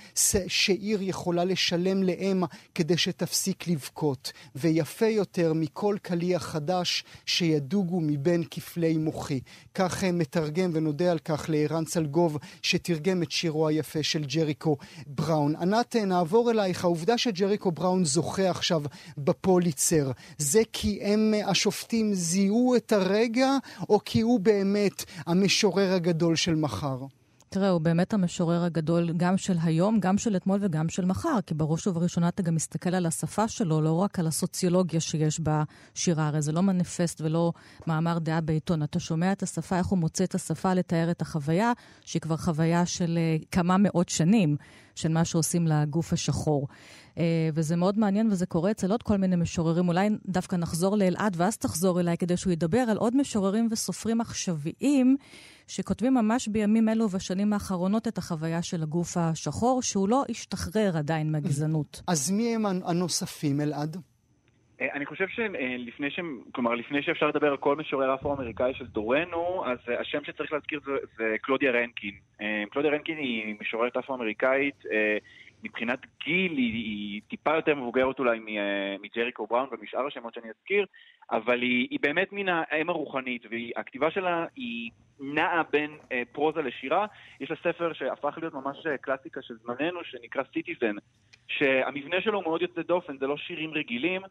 שעיר 0.46 1.02
יכולה 1.02 1.44
לשלם 1.44 2.02
לאם 2.02 2.42
כדי 2.74 2.96
שתפסיק 3.04 3.68
לבכות, 3.68 4.32
ויפה 4.54 5.06
יותר 5.06 5.52
מכל 5.52 5.96
קליע 6.02 6.38
חדש 6.38 7.04
שידוגו 7.26 8.00
מבין 8.00 8.44
כפלי 8.50 8.96
מוחי. 8.96 9.40
כך 9.74 10.04
מתרגם 10.04 10.70
ונודה 10.72 11.10
על 11.10 11.18
כך 11.18 11.46
לערן 11.48 11.84
צלגוב, 11.84 12.38
שתרגם 12.62 13.22
את 13.22 13.30
שירו 13.30 13.68
היפה 13.68 14.02
של 14.02 14.24
ג'ריקו 14.24 14.76
בראון. 15.06 15.56
ענת, 15.56 15.96
נעבור 15.96 16.50
אלייך. 16.50 16.84
העובדה 16.84 17.18
שג'ריקו 17.18 17.72
בראון 17.72 18.04
זוכה 18.04 18.50
עכשיו 18.50 18.82
בפוליצר, 19.18 20.10
זה 20.38 20.62
כי 20.72 21.00
הם, 21.02 21.34
השופטים, 21.46 22.14
זיהו 22.14 22.76
את 22.76 22.92
הרגע, 22.92 23.50
או 23.88 24.00
כי 24.04 24.20
הוא 24.20 24.40
באמת 24.40 25.04
המשורר 25.26 25.92
הגדול 25.92 26.36
של 26.36 26.54
מחר? 26.54 26.98
תראה, 27.54 27.70
הוא 27.70 27.80
באמת 27.80 28.14
המשורר 28.14 28.64
הגדול 28.64 29.12
גם 29.16 29.36
של 29.36 29.56
היום, 29.62 30.00
גם 30.00 30.18
של 30.18 30.36
אתמול 30.36 30.58
וגם 30.62 30.88
של 30.88 31.04
מחר, 31.04 31.38
כי 31.46 31.54
בראש 31.54 31.86
ובראשונה 31.86 32.28
אתה 32.28 32.42
גם 32.42 32.54
מסתכל 32.54 32.94
על 32.94 33.06
השפה 33.06 33.48
שלו, 33.48 33.80
לא 33.80 33.92
רק 33.92 34.18
על 34.18 34.26
הסוציולוגיה 34.26 35.00
שיש 35.00 35.40
בשירה, 35.40 36.28
הרי 36.28 36.42
זה 36.42 36.52
לא 36.52 36.62
מניפסט 36.62 37.20
ולא 37.20 37.52
מאמר 37.86 38.18
דעה 38.18 38.40
בעיתון. 38.40 38.82
אתה 38.82 39.00
שומע 39.00 39.32
את 39.32 39.42
השפה, 39.42 39.78
איך 39.78 39.86
הוא 39.86 39.98
מוצא 39.98 40.24
את 40.24 40.34
השפה 40.34 40.74
לתאר 40.74 41.10
את 41.10 41.22
החוויה, 41.22 41.72
שהיא 42.04 42.22
כבר 42.22 42.36
חוויה 42.36 42.86
של 42.86 43.18
uh, 43.18 43.44
כמה 43.50 43.76
מאות 43.78 44.08
שנים, 44.08 44.56
של 44.94 45.08
מה 45.08 45.24
שעושים 45.24 45.66
לגוף 45.66 46.12
השחור. 46.12 46.68
Uh, 47.14 47.18
וזה 47.54 47.76
מאוד 47.76 47.98
מעניין, 47.98 48.28
וזה 48.32 48.46
קורה 48.46 48.70
אצל 48.70 48.90
עוד 48.90 49.02
כל 49.02 49.16
מיני 49.16 49.36
משוררים. 49.36 49.88
אולי 49.88 50.08
דווקא 50.26 50.56
נחזור 50.56 50.96
לאלעד, 50.96 51.34
ואז 51.36 51.56
תחזור 51.56 52.00
אליי, 52.00 52.16
כדי 52.16 52.36
שהוא 52.36 52.52
ידבר 52.52 52.78
על 52.78 52.96
עוד 52.96 53.16
משוררים 53.16 53.68
וסופרים 53.70 54.20
עכשוויים. 54.20 55.16
שכותבים 55.68 56.14
ממש 56.14 56.48
בימים 56.48 56.88
אלו 56.88 57.04
ובשנים 57.04 57.52
האחרונות 57.52 58.08
את 58.08 58.18
החוויה 58.18 58.62
של 58.62 58.82
הגוף 58.82 59.16
השחור, 59.16 59.82
שהוא 59.82 60.08
לא 60.08 60.22
השתחרר 60.30 60.90
עדיין 60.98 61.32
מהגזענות. 61.32 62.02
אז 62.08 62.30
מי 62.30 62.54
הם 62.54 62.66
הנוספים, 62.66 63.60
אלעד? 63.60 63.96
אה, 64.80 64.88
אני 64.94 65.06
חושב 65.06 65.28
שלפני 65.28 66.10
ש... 66.10 66.20
כלומר, 66.52 66.74
לפני 66.74 67.02
שאפשר 67.02 67.26
לדבר 67.26 67.50
על 67.50 67.56
כל 67.56 67.76
משורר 67.76 68.14
אפרו-אמריקאי 68.14 68.74
של 68.74 68.86
דורנו, 68.86 69.64
אז 69.66 69.78
אה, 69.88 70.00
השם 70.00 70.24
שצריך 70.24 70.52
להזכיר 70.52 70.80
זה, 70.84 70.92
זה 71.16 71.36
קלודיה 71.42 71.70
רנקין. 71.70 72.14
אה, 72.40 72.64
קלודיה 72.70 72.90
רנקין 72.90 73.18
היא 73.18 73.54
משוררת 73.60 73.96
אפרו-אמריקאית. 73.96 74.82
מבחינת 75.62 75.98
גיל 76.24 76.52
היא, 76.52 76.72
היא 76.74 77.20
טיפה 77.28 77.54
יותר 77.56 77.74
מבוגרת 77.74 78.18
אולי 78.18 78.40
מג'ריקו 79.02 79.46
בראון 79.46 79.68
ומשאר 79.72 80.06
השמות 80.06 80.34
שאני 80.34 80.48
אזכיר, 80.48 80.86
אבל 81.30 81.62
היא, 81.62 81.88
היא 81.90 81.98
באמת 82.02 82.32
מעין 82.32 82.48
האם 82.48 82.90
הרוחנית, 82.90 83.46
והכתיבה 83.50 84.10
שלה 84.10 84.46
היא 84.56 84.90
נעה 85.20 85.62
בין 85.70 85.98
אה, 86.12 86.22
פרוזה 86.32 86.62
לשירה. 86.62 87.06
יש 87.40 87.50
לה 87.50 87.56
ספר 87.56 87.92
שהפך 87.92 88.38
להיות 88.40 88.54
ממש 88.54 88.76
קלאסיקה 89.00 89.42
של 89.42 89.54
זמננו, 89.62 90.04
שנקרא 90.04 90.42
Citizen, 90.52 90.94
שהמבנה 91.48 92.20
שלו 92.20 92.42
מאוד 92.42 92.62
יוצא 92.62 92.82
דופן, 92.82 93.18
זה 93.18 93.26
לא 93.26 93.36
שירים 93.36 93.74
רגילים. 93.74 94.22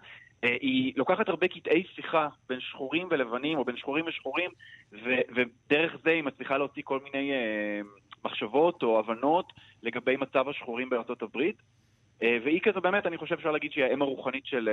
אה, 0.43 0.57
היא 0.61 0.93
לוקחת 0.95 1.29
הרבה 1.29 1.47
קטעי 1.47 1.83
שיחה 1.95 2.27
בין 2.49 2.59
שחורים 2.59 3.07
ולבנים, 3.11 3.57
או 3.57 3.65
בין 3.65 3.77
שחורים 3.77 4.05
ושחורים, 4.07 4.51
ו- 4.91 5.21
ודרך 5.35 5.97
זה 6.03 6.09
היא 6.09 6.23
מצליחה 6.23 6.57
להוציא 6.57 6.81
כל 6.85 6.99
מיני 7.03 7.31
אה, 7.31 7.81
מחשבות 8.25 8.83
או 8.83 8.99
הבנות 8.99 9.53
לגבי 9.83 10.15
מצב 10.15 10.49
השחורים 10.49 10.89
בארצות 10.89 11.21
הברית. 11.21 11.55
אה, 12.23 12.37
והיא 12.43 12.61
כזה 12.61 12.79
באמת, 12.79 13.05
אני 13.05 13.17
חושב 13.17 13.35
שאפשר 13.35 13.51
להגיד 13.51 13.71
שהיא 13.71 13.83
האם 13.83 14.01
הרוחנית 14.01 14.45
של... 14.45 14.69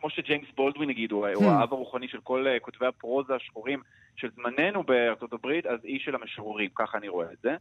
אה, 0.00 0.08
כמו 0.08 0.10
שג'יימס 0.10 0.48
בולדווין 0.56 0.88
נגיד, 0.88 1.12
הוא, 1.12 1.26
הוא 1.28 1.44
האב 1.44 1.72
הרוחני 1.72 2.08
של 2.08 2.20
כל 2.20 2.46
uh, 2.46 2.60
כותבי 2.60 2.86
הפרוזה 2.86 3.34
השחורים 3.34 3.80
של 4.16 4.28
זמננו 4.36 4.82
בארצות 4.82 5.32
הברית, 5.32 5.66
אז 5.66 5.80
היא 5.84 6.00
של 6.00 6.14
המשוררים, 6.14 6.70
ככה 6.74 6.98
אני 6.98 7.08
רואה 7.08 7.32
את 7.32 7.38
זה. 7.42 7.56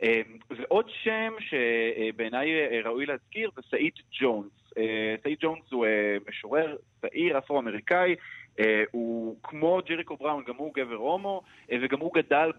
Uh, 0.00 0.04
ועוד 0.50 0.90
שם 1.02 1.32
שבעיניי 1.38 2.48
uh, 2.48 2.86
ראוי 2.86 3.06
להזכיר 3.06 3.50
זה 3.56 3.62
סעיד 3.70 3.92
ג'ונס. 4.20 4.52
סעיד 5.22 5.38
ג'ונס 5.40 5.72
הוא 5.72 5.86
משורר 6.28 6.76
צעיר 7.00 7.38
אפרו-אמריקאי, 7.38 8.14
הוא 8.90 9.36
כמו 9.42 9.80
ג'ריקו 9.88 10.16
בראון, 10.16 10.44
גם 10.46 10.54
הוא 10.56 10.74
גבר 10.74 10.94
הומו, 10.94 11.42
וגם 11.68 12.00
הוא 12.00 12.12
גדל 12.14 12.50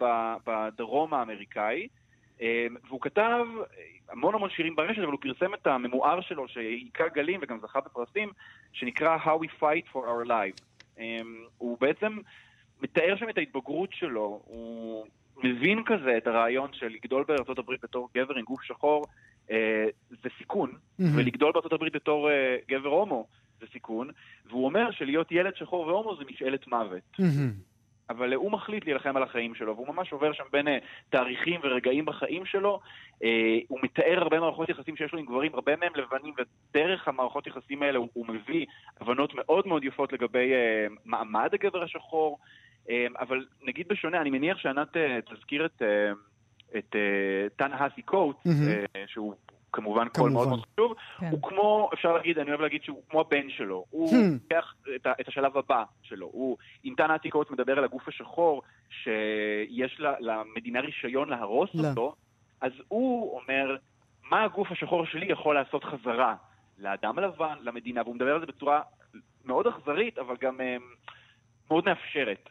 בדרום 0.46 1.14
האמריקאי. 1.14 1.88
והוא 2.88 3.02
כתב 3.02 3.46
המון 4.10 4.36
המון 4.36 4.50
שירים 4.50 4.76
ברשת, 4.76 5.00
אבל 5.00 5.12
הוא 5.12 5.20
פרסם 5.22 5.54
את 5.54 5.68
הממואר 5.68 6.22
שלו, 6.22 6.48
שהיכה 6.48 7.08
גלים 7.14 7.40
וגם 7.44 7.60
זכה 7.62 7.80
בפרסים, 7.82 8.30
שנקרא 8.74 9.18
How 9.18 9.44
We 9.44 9.62
Fight 9.62 9.94
for 9.94 9.98
Our 9.98 10.28
Lives. 10.28 10.62
Um, 10.98 11.00
הוא 11.58 11.78
בעצם 11.82 12.18
מתאר 12.82 13.16
שם 13.16 13.30
את 13.30 13.38
ההתבגרות 13.38 13.90
שלו, 13.94 14.42
הוא 14.46 15.06
מבין 15.44 15.84
כזה 15.86 16.18
את 16.18 16.28
הרעיון 16.28 16.74
של 16.74 16.88
לגדול 16.88 17.24
בארצות 17.28 17.60
הברית 17.60 17.84
בתור 17.84 18.10
גבר 18.16 18.36
עם 18.36 18.46
גוף 18.46 18.64
שחור 18.64 19.06
uh, 19.48 19.52
זה 20.10 20.30
סיכון, 20.38 20.72
mm-hmm. 20.72 21.04
ולגדול 21.16 21.52
בארצות 21.52 21.74
הברית 21.74 21.96
בתור 21.96 22.30
uh, 22.30 22.32
גבר 22.70 22.90
הומו 22.90 23.28
זה 23.60 23.66
סיכון, 23.74 24.10
והוא 24.46 24.66
אומר 24.66 24.92
שלהיות 24.92 25.32
ילד 25.32 25.56
שחור 25.56 25.88
והומו 25.88 26.16
זה 26.16 26.24
משאלת 26.30 26.68
מוות. 26.68 27.02
Mm-hmm. 27.14 27.77
אבל 28.10 28.34
הוא 28.34 28.52
מחליט 28.52 28.86
להילחם 28.86 29.18
על 29.18 29.24
החיים 29.24 29.56
שלו, 29.56 29.76
והוא 29.76 29.88
ממש 29.88 30.14
עובר 30.14 30.34
שם 30.34 30.44
בין 30.52 30.68
uh, 30.68 30.72
תאריכים 31.10 31.60
ורגעים 31.64 32.06
בחיים 32.06 32.46
שלו. 32.46 32.80
Uh, 33.14 33.26
הוא 33.68 33.80
מתאר 33.84 34.20
הרבה 34.20 34.40
מערכות 34.40 34.70
יחסים 34.70 34.98
שיש 34.98 35.14
לו 35.14 35.20
עם 35.20 35.26
גברים, 35.26 35.54
הרבה 35.54 35.76
מהם 35.76 35.92
לבנים, 35.96 36.34
ודרך 36.38 37.08
המערכות 37.08 37.48
יחסים 37.48 37.84
האלה 37.84 37.98
הוא, 37.98 38.08
הוא 38.14 38.26
מביא 38.28 38.66
הבנות 39.02 39.36
מאוד 39.36 39.68
מאוד 39.68 39.84
יפות 39.84 40.14
לגבי 40.14 40.52
uh, 40.54 40.94
מעמד 41.06 41.50
הגבר 41.54 41.84
השחור. 41.84 42.40
אבל 43.20 43.46
נגיד 43.64 43.88
בשונה, 43.88 44.22
אני 44.22 44.30
מניח 44.30 44.58
שענת 44.58 44.98
תזכיר 45.34 45.66
את, 45.66 45.82
את 46.78 46.96
טאנה 47.56 47.76
האסי 47.76 48.02
קוט, 48.02 48.36
mm-hmm. 48.46 48.98
שהוא 49.08 49.34
כמובן 49.72 50.08
קול 50.10 50.30
מאוד 50.32 50.48
מאוד 50.48 50.62
חשוב, 50.74 50.94
כן. 51.20 51.30
הוא 51.32 51.42
כמו, 51.42 51.90
אפשר 51.94 52.14
להגיד, 52.14 52.40
אני 52.40 52.50
אוהב 52.50 52.62
להגיד 52.62 52.84
שהוא 52.84 53.02
כמו 53.10 53.22
הבן 53.22 53.50
שלו, 53.50 53.86
הוא. 53.90 54.14
לוקח 54.44 54.74
את, 54.98 55.08
את 55.22 55.28
השלב 55.28 55.58
הבא 55.58 55.84
שלו, 56.02 56.30
הוא, 56.32 56.58
אם 56.86 56.94
טענה 56.98 57.14
עתיקות 57.14 57.52
מדבר 57.52 57.78
על 57.78 57.84
הגוף 57.84 58.08
השחור, 58.08 58.62
שיש 58.90 60.00
לה, 60.00 60.14
למדינה 60.20 60.80
רישיון 60.80 61.30
להרוס 61.30 61.70
לא. 61.74 61.90
אותו, 61.90 62.16
אז 62.62 62.72
הוא 62.88 63.40
אומר, 63.40 63.78
מה 64.30 64.44
הגוף 64.44 64.72
השחור 64.72 65.06
שלי 65.06 65.26
יכול 65.26 65.56
לעשות 65.56 65.84
חזרה 65.84 66.36
לאדם 66.78 67.18
הלבן, 67.18 67.56
למדינה, 67.62 68.02
והוא 68.02 68.16
מדבר 68.16 68.34
על 68.34 68.40
זה 68.40 68.46
בצורה 68.46 68.82
מאוד 69.46 69.68
אכזרית, 69.68 70.18
אבל 70.18 70.36
גם 70.42 70.60
מאוד 71.72 71.84
מאפשרת. 71.86 72.50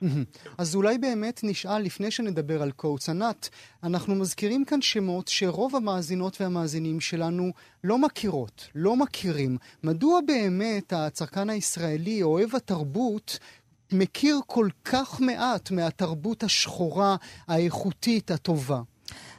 אז 0.59 0.77
אולי 0.77 0.99
באמת 0.99 1.41
נשאל, 1.45 1.79
לפני 1.79 2.11
שנדבר 2.11 2.63
על 2.63 2.71
קואוץ, 2.71 3.09
ענת, 3.09 3.49
אנחנו 3.83 4.15
מזכירים 4.15 4.65
כאן 4.65 4.83
שמות 4.83 5.29
שרוב 5.29 5.77
המאזינות 5.77 6.41
והמאזינים 6.41 7.01
שלנו 7.01 7.53
לא 7.85 7.99
מכירות, 7.99 8.69
לא 8.75 8.97
מכירים. 8.97 9.57
מדוע 9.83 10.21
באמת 10.27 10.93
הצרכן 10.93 11.51
הישראלי, 11.51 12.23
אוהב 12.23 12.55
התרבות, 12.57 13.39
מכיר 13.93 14.37
כל 14.47 14.69
כך 14.85 15.21
מעט 15.21 15.71
מהתרבות 15.71 16.43
השחורה, 16.43 17.17
האיכותית, 17.49 18.31
הטובה? 18.31 18.81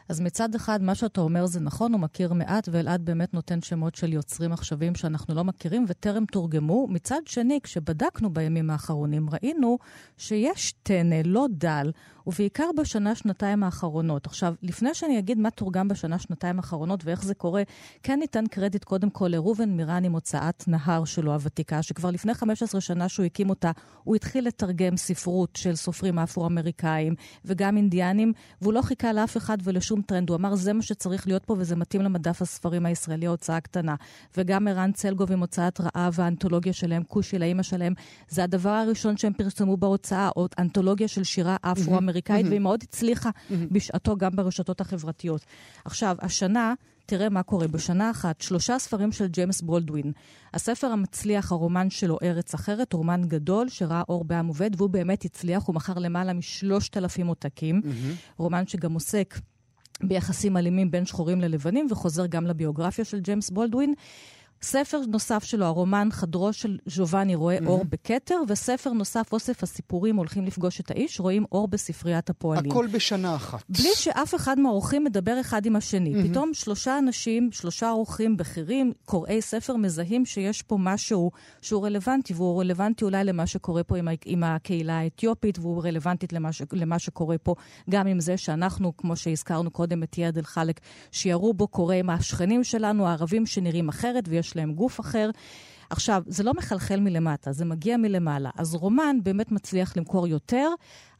אז 0.10 0.20
מצד 0.20 0.56
אחד, 0.56 0.82
מה 0.82 0.96
שאתה 0.96 1.22
אומר 1.22 1.46
זה 1.46 1.60
נכון, 1.60 1.94
הוא 1.94 2.02
מכיר 2.02 2.34
מעט, 2.34 2.70
ואלעד 2.72 3.06
באמת 3.06 3.34
נותן 3.34 3.62
שמות 3.62 3.96
של 3.96 4.14
יוצרים 4.14 4.54
עכשוויים 4.54 4.96
שאנחנו 4.96 5.36
לא 5.36 5.44
מכירים 5.44 5.86
וטרם 5.88 6.26
תורגמו. 6.26 6.88
מצד 6.88 7.22
שני, 7.26 7.60
כשבדקנו 7.64 8.30
בימים 8.30 8.70
האחרונים, 8.70 9.30
ראינו 9.30 9.78
שיש 10.18 10.74
טנא 10.84 11.22
לא 11.26 11.46
דל 11.52 11.92
ובעיקר 12.28 12.70
בשנה-שנתיים 12.78 13.64
האחרונות. 13.64 14.26
עכשיו, 14.26 14.54
לפני 14.62 14.94
שאני 14.94 15.20
אגיד 15.20 15.40
מה 15.40 15.52
תורגם 15.52 15.88
בשנה-שנתיים 15.88 16.58
האחרונות 16.58 17.06
ואיך 17.06 17.24
זה 17.24 17.34
קורה, 17.34 17.64
כן 18.04 18.20
ניתן 18.20 18.48
קרדיט 18.48 18.84
קודם 18.84 19.10
כל 19.10 19.28
לראובן 19.28 19.70
מירן 19.70 20.04
עם 20.04 20.12
הוצאת 20.12 20.68
נהר 20.68 21.06
שלו 21.06 21.34
הוותיקה, 21.34 21.84
שכבר 21.84 22.12
לפני 22.12 22.34
15 22.34 22.82
שנה 22.82 23.10
שהוא 23.10 23.26
הקים 23.26 23.50
אותה, 23.50 23.72
הוא 24.04 24.16
התחיל 24.16 24.48
לתרגם 24.48 24.98
ספרות 24.98 25.56
של 25.56 25.76
סופרים 25.76 26.20
אפרו-אמריקאים 26.20 27.16
וגם 27.46 27.78
אינדיאנים, 27.78 28.34
והוא 28.62 28.74
לא 28.74 28.82
חיכה 28.82 29.14
לאף 29.14 29.38
אחד 29.38 29.58
ולשום 29.64 30.02
טרנד. 30.02 30.30
הוא 30.30 30.36
אמר, 30.38 30.56
זה 30.56 30.74
מה 30.74 30.82
שצריך 30.82 31.28
להיות 31.28 31.46
פה 31.46 31.56
וזה 31.60 31.76
מתאים 31.76 32.02
למדף 32.02 32.42
הספרים 32.42 32.86
הישראלי, 32.86 33.28
ההוצאה 33.28 33.60
קטנה. 33.60 33.96
וגם 34.38 34.68
ערן 34.68 34.92
צלגוב 34.92 35.32
עם 35.32 35.40
הוצאת 35.40 35.82
רעב 35.82 36.14
והאנתולוגיה 36.18 36.74
שלהם, 36.74 37.04
כושי 37.04 37.40
לאימא 37.40 37.64
שלהם, 37.64 37.94
זה 38.30 38.44
הדבר 38.44 38.70
הראשון 38.70 39.18
שהם 39.18 39.34
פרסמו 39.34 39.78
בהוצאה, 39.78 40.30
אנתולוגיה 40.60 41.08
של 41.08 41.24
שירה 41.24 41.56
אפרו-אמריקאית. 41.62 42.17
אמריקאית, 42.18 42.46
אמ-המ. 42.46 42.50
והיא 42.50 42.60
מאוד 42.60 42.84
הצליחה 42.84 43.30
אמ-המ. 43.30 43.54
בשעתו 43.72 44.18
גם 44.18 44.32
ברשתות 44.36 44.82
החברתיות. 44.82 45.46
עכשיו, 45.86 46.16
השנה, 46.22 46.74
תראה 47.06 47.30
מה 47.30 47.44
קורה. 47.44 47.68
בשנה 47.68 48.12
אחת, 48.12 48.42
שלושה 48.42 48.80
ספרים 48.80 49.12
של 49.12 49.28
ג'יימס 49.28 49.62
בולדווין. 49.62 50.12
הספר 50.54 50.88
המצליח, 50.88 51.52
הרומן 51.52 51.90
שלו, 51.90 52.18
ארץ 52.24 52.54
אחרת, 52.54 52.94
רומן 52.94 53.22
גדול 53.28 53.70
שראה 53.70 54.04
אור 54.10 54.24
בעם 54.24 54.48
עובד, 54.48 54.72
והוא 54.78 54.90
באמת 54.90 55.26
הצליח, 55.26 55.64
הוא 55.64 55.76
מכר 55.76 55.94
למעלה 55.94 56.34
משלושת 56.34 56.98
אלפים 56.98 57.28
עותקים. 57.28 57.82
Mm-hmm. 57.84 58.38
רומן 58.38 58.68
שגם 58.68 58.94
עוסק... 58.94 59.40
ביחסים 60.04 60.58
אלימים 60.58 60.92
בין 60.92 61.06
שחורים 61.06 61.42
ללבנים, 61.42 61.88
וחוזר 61.92 62.26
גם 62.26 62.48
לביוגרפיה 62.48 63.06
של 63.06 63.20
ג'יימס 63.20 63.50
בולדווין. 63.50 63.94
ספר 64.62 65.02
נוסף 65.08 65.44
שלו, 65.44 65.66
הרומן 65.66 66.08
חדרו 66.12 66.54
של 66.54 66.78
ז'ובאני 66.86 67.36
רואה 67.36 67.58
mm-hmm. 67.58 67.68
אור 67.68 67.86
בכתר, 67.90 68.36
וספר 68.48 68.90
נוסף, 68.92 69.34
אוסף 69.34 69.64
הסיפורים 69.64 70.16
הולכים 70.16 70.46
לפגוש 70.46 70.80
את 70.80 70.92
האיש, 70.92 71.20
רואים 71.20 71.46
אור 71.52 71.68
בספריית 71.68 72.30
הפועלים. 72.30 72.72
הכל 72.72 72.88
בשנה 72.88 73.36
אחת. 73.36 73.64
בלי 73.70 73.90
שאף 73.96 74.36
אחד 74.36 74.60
מהאורחים 74.60 75.04
מדבר 75.04 75.42
אחד 75.42 75.66
עם 75.66 75.76
השני. 75.76 76.16
Mm-hmm. 76.16 76.30
פתאום 76.30 76.54
שלושה 76.54 76.98
אנשים, 76.98 77.50
שלושה 77.52 77.90
אורחים 77.90 78.38
בכירים, 78.38 78.94
קוראי 79.06 79.42
ספר, 79.42 79.76
מזהים 79.76 80.26
שיש 80.26 80.62
פה 80.62 80.78
משהו 80.80 81.32
שהוא 81.62 81.86
רלוונטי, 81.86 82.34
והוא 82.34 82.62
רלוונטי 82.62 83.06
אולי 83.06 83.24
למה 83.24 83.48
שקורה 83.48 83.84
פה 83.84 83.98
עם, 83.98 84.08
עם 84.26 84.44
הקהילה 84.44 85.00
האתיופית, 85.00 85.60
והוא 85.60 85.84
רלוונטי 85.84 86.28
למה, 86.32 86.54
ש, 86.54 86.62
למה 86.74 87.00
שקורה 87.00 87.38
פה 87.38 87.56
גם 87.90 88.08
עם 88.08 88.20
זה 88.20 88.38
שאנחנו, 88.38 88.98
כמו 88.98 89.16
שהזכרנו 89.16 89.72
קודם 89.72 90.04
את 90.04 90.18
יד 90.18 90.38
אל-חלק, 90.38 90.80
שירו 91.12 91.54
בו 91.54 91.68
קורא 91.68 91.96
עם 91.96 92.10
השכנים 92.10 92.64
שלנו, 92.64 93.08
הערבים 93.08 93.46
שנראים 93.46 93.90
אחרת, 93.90 94.24
ויש 94.28 94.47
יש 94.48 94.56
להם 94.56 94.74
גוף 94.74 95.00
אחר. 95.00 95.30
עכשיו, 95.90 96.24
זה 96.28 96.44
לא 96.44 96.54
מחלחל 96.54 97.00
מלמטה, 97.00 97.52
זה 97.52 97.66
מגיע 97.66 97.98
מלמעלה. 97.98 98.50
אז 98.58 98.76
רומן 98.76 99.18
באמת 99.24 99.52
מצליח 99.52 99.98
למכור 99.98 100.28
יותר. 100.28 100.70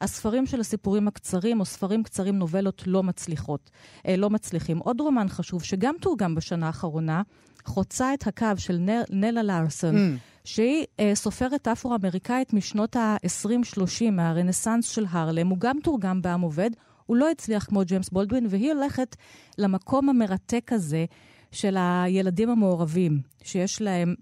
הספרים 0.00 0.46
של 0.46 0.60
הסיפורים 0.60 1.08
הקצרים, 1.08 1.60
או 1.60 1.64
ספרים 1.64 2.02
קצרים, 2.02 2.38
נובלות, 2.38 2.82
לא 2.86 3.02
מצליחות, 3.02 3.70
אה, 4.06 4.16
לא 4.16 4.30
מצליחים. 4.30 4.78
עוד 4.78 5.00
רומן 5.00 5.28
חשוב, 5.28 5.62
שגם 5.62 5.94
תורגם 6.00 6.34
בשנה 6.34 6.66
האחרונה, 6.66 7.22
חוצה 7.64 8.14
את 8.14 8.26
הקו 8.26 8.46
של 8.56 8.76
נל, 8.76 9.02
נלה 9.10 9.42
לארסון, 9.42 9.94
mm. 9.96 10.18
שהיא 10.44 10.84
אה, 11.00 11.14
סופרת 11.14 11.68
אפרו-אמריקאית 11.68 12.52
משנות 12.52 12.96
ה-20-30, 12.96 14.10
מהרנסאנס 14.12 14.88
של 14.88 15.04
הרלם. 15.10 15.48
הוא 15.48 15.58
גם 15.58 15.76
תורגם 15.82 16.22
בעם 16.22 16.40
עובד. 16.40 16.70
הוא 17.06 17.16
לא 17.16 17.30
הצליח 17.30 17.64
כמו 17.64 17.80
ג'יימס 17.84 18.08
בולדווין, 18.08 18.46
והיא 18.50 18.72
הולכת 18.72 19.16
למקום 19.58 20.08
המרתק 20.08 20.70
הזה 20.72 21.04
של 21.52 21.76
הילדים 21.78 22.50
המעורבים, 22.50 23.20
שיש 23.42 23.82
להם 23.82 24.14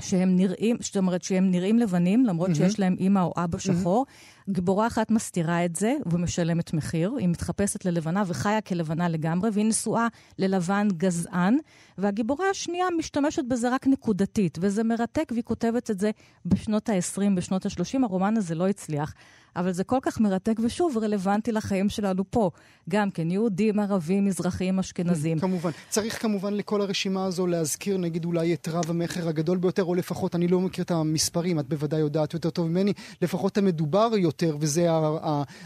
שהם 0.00 0.36
נראים, 0.36 0.76
זאת 0.80 0.96
אומרת 0.96 1.22
שהם 1.22 1.50
נראים 1.50 1.78
לבנים, 1.78 2.24
למרות 2.24 2.50
mm-hmm. 2.50 2.54
שיש 2.54 2.80
להם 2.80 2.96
אימא 2.98 3.18
או 3.20 3.32
אבא 3.36 3.58
שחור. 3.58 4.06
Mm-hmm. 4.08 4.52
גיבורה 4.52 4.86
אחת 4.86 5.10
מסתירה 5.10 5.64
את 5.64 5.76
זה 5.76 5.94
ומשלמת 6.06 6.72
מחיר. 6.72 7.14
היא 7.18 7.28
מתחפשת 7.28 7.84
ללבנה 7.84 8.22
וחיה 8.26 8.60
כלבנה 8.60 9.08
לגמרי, 9.08 9.50
והיא 9.52 9.66
נשואה 9.66 10.08
ללבן 10.38 10.88
גזען, 10.96 11.56
והגיבורה 11.98 12.50
השנייה 12.50 12.86
משתמשת 12.98 13.42
בזה 13.48 13.74
רק 13.74 13.86
נקודתית, 13.86 14.58
וזה 14.60 14.84
מרתק, 14.84 15.28
והיא 15.30 15.44
כותבת 15.44 15.90
את 15.90 16.00
זה 16.00 16.10
בשנות 16.46 16.88
ה-20, 16.88 17.20
בשנות 17.36 17.66
ה-30. 17.66 18.04
הרומן 18.04 18.36
הזה 18.36 18.54
לא 18.54 18.68
הצליח. 18.68 19.14
אבל 19.56 19.72
זה 19.72 19.84
כל 19.84 19.98
כך 20.02 20.20
מרתק 20.20 20.56
ושוב 20.62 20.98
רלוונטי 20.98 21.52
לחיים 21.52 21.88
שלנו 21.88 22.24
פה. 22.30 22.50
גם 22.88 23.10
כן, 23.10 23.30
יהודים, 23.30 23.78
ערבים, 23.78 24.24
מזרחים, 24.24 24.78
אשכנזים. 24.78 25.38
כמובן. 25.38 25.70
צריך 25.88 26.22
כמובן 26.22 26.54
לכל 26.54 26.80
הרשימה 26.80 27.24
הזו 27.24 27.46
להזכיר, 27.46 27.96
נגיד 27.96 28.24
אולי 28.24 28.54
את 28.54 28.68
רב 28.68 28.90
המכר 28.90 29.28
הגדול 29.28 29.58
ביותר, 29.58 29.84
או 29.84 29.94
לפחות, 29.94 30.34
אני 30.34 30.48
לא 30.48 30.60
מכיר 30.60 30.84
את 30.84 30.90
המספרים, 30.90 31.58
את 31.58 31.68
בוודאי 31.68 32.00
יודעת 32.00 32.34
יותר 32.34 32.50
טוב 32.50 32.68
ממני, 32.68 32.92
לפחות 33.22 33.58
המדובר 33.58 34.10
יותר, 34.16 34.56
וזה 34.60 34.86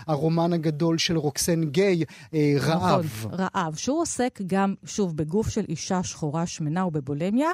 הרומן 0.07 0.53
הגדול 0.53 0.99
של 0.99 1.17
רוקסן 1.17 1.65
גיי, 1.65 2.05
אה, 2.35 2.55
רעב. 2.61 3.05
נכון, 3.05 3.31
רעב, 3.33 3.75
שהוא 3.77 4.01
עוסק 4.01 4.41
גם, 4.47 4.75
שוב, 4.85 5.17
בגוף 5.17 5.49
של 5.49 5.65
אישה 5.69 6.03
שחורה 6.03 6.47
שמנה 6.47 6.87
ובבולמיה, 6.87 7.49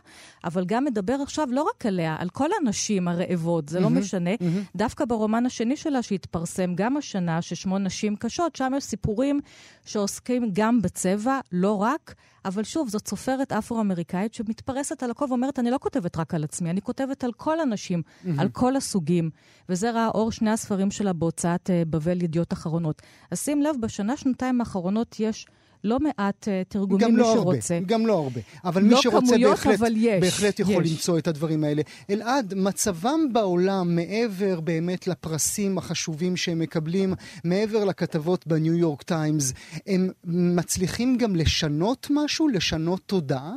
אבל 0.44 0.64
גם 0.64 0.84
מדבר 0.84 1.16
עכשיו 1.22 1.48
לא 1.50 1.62
רק 1.62 1.86
עליה, 1.86 2.16
על 2.18 2.28
כל 2.28 2.48
הנשים 2.60 3.08
הרעבות, 3.08 3.68
זה 3.68 3.80
לא 3.80 3.90
משנה. 3.90 4.30
דווקא 4.76 5.04
ברומן 5.04 5.46
השני 5.46 5.76
שלה, 5.76 6.02
שהיא 6.02 6.18
שהתפרסם 6.22 6.74
גם 6.74 6.96
השנה, 6.96 7.42
ששמו 7.42 7.78
נשים 7.78 8.16
קשות, 8.16 8.56
שם 8.56 8.72
יש 8.76 8.84
סיפורים 8.84 9.40
שעוסקים 9.84 10.50
גם 10.52 10.82
בצבע, 10.82 11.40
לא 11.52 11.72
רק, 11.82 12.14
אבל 12.44 12.64
שוב, 12.64 12.88
זאת 12.88 13.08
סופרת 13.08 13.52
אפרו-אמריקאית 13.52 14.34
שמתפרסת 14.34 15.02
על 15.02 15.10
הכל 15.10 15.24
ואומרת, 15.28 15.58
אני 15.58 15.70
לא 15.70 15.78
כותבת 15.80 16.16
רק 16.16 16.34
על 16.34 16.44
עצמי, 16.44 16.70
אני 16.70 16.80
כותבת 16.80 17.24
על 17.24 17.32
כל 17.32 17.60
הנשים, 17.60 18.02
mm-hmm. 18.02 18.28
על 18.38 18.48
כל 18.48 18.76
הסוגים. 18.76 19.30
וזה 19.68 19.90
ראה 19.90 20.08
אור 20.08 20.32
שני 20.32 20.50
הספרים 20.50 20.90
שלה 20.90 21.12
בהוצאת 21.12 21.70
uh, 21.70 21.72
בבל 21.90 22.22
ידיעות 22.22 22.52
אחרונות. 22.52 23.02
אז 23.30 23.38
שים 23.40 23.62
לב, 23.62 23.76
בשנה-שנתיים 23.80 24.60
האחרונות 24.60 25.16
יש... 25.20 25.46
לא 25.84 25.98
מעט 26.00 26.48
uh, 26.48 26.50
תרגומים, 26.68 27.14
מי 27.14 27.20
לא 27.20 27.34
שרוצה. 27.34 27.74
הרבה, 27.74 27.86
גם 27.86 28.06
לא 28.06 28.12
הרבה. 28.12 28.40
אבל 28.64 28.82
לא 28.82 28.88
מי 28.88 28.96
שרוצה 28.96 29.34
כמויות, 29.34 29.50
בהחלט, 29.50 29.80
אבל 29.80 29.92
יש, 29.96 30.20
בהחלט 30.20 30.60
יכול 30.60 30.84
יש. 30.84 30.90
למצוא 30.90 31.18
את 31.18 31.26
הדברים 31.26 31.64
האלה. 31.64 31.82
אלעד, 32.10 32.54
מצבם 32.56 33.32
בעולם, 33.32 33.96
מעבר 33.96 34.60
באמת 34.60 35.06
לפרסים 35.06 35.78
החשובים 35.78 36.36
שהם 36.36 36.58
מקבלים, 36.58 37.12
מעבר 37.44 37.84
לכתבות 37.84 38.46
בניו 38.46 38.74
יורק 38.74 39.02
טיימס, 39.02 39.80
הם 39.86 40.08
מצליחים 40.56 41.16
גם 41.18 41.36
לשנות 41.36 42.06
משהו? 42.10 42.48
לשנות 42.48 43.00
תודעה? 43.06 43.52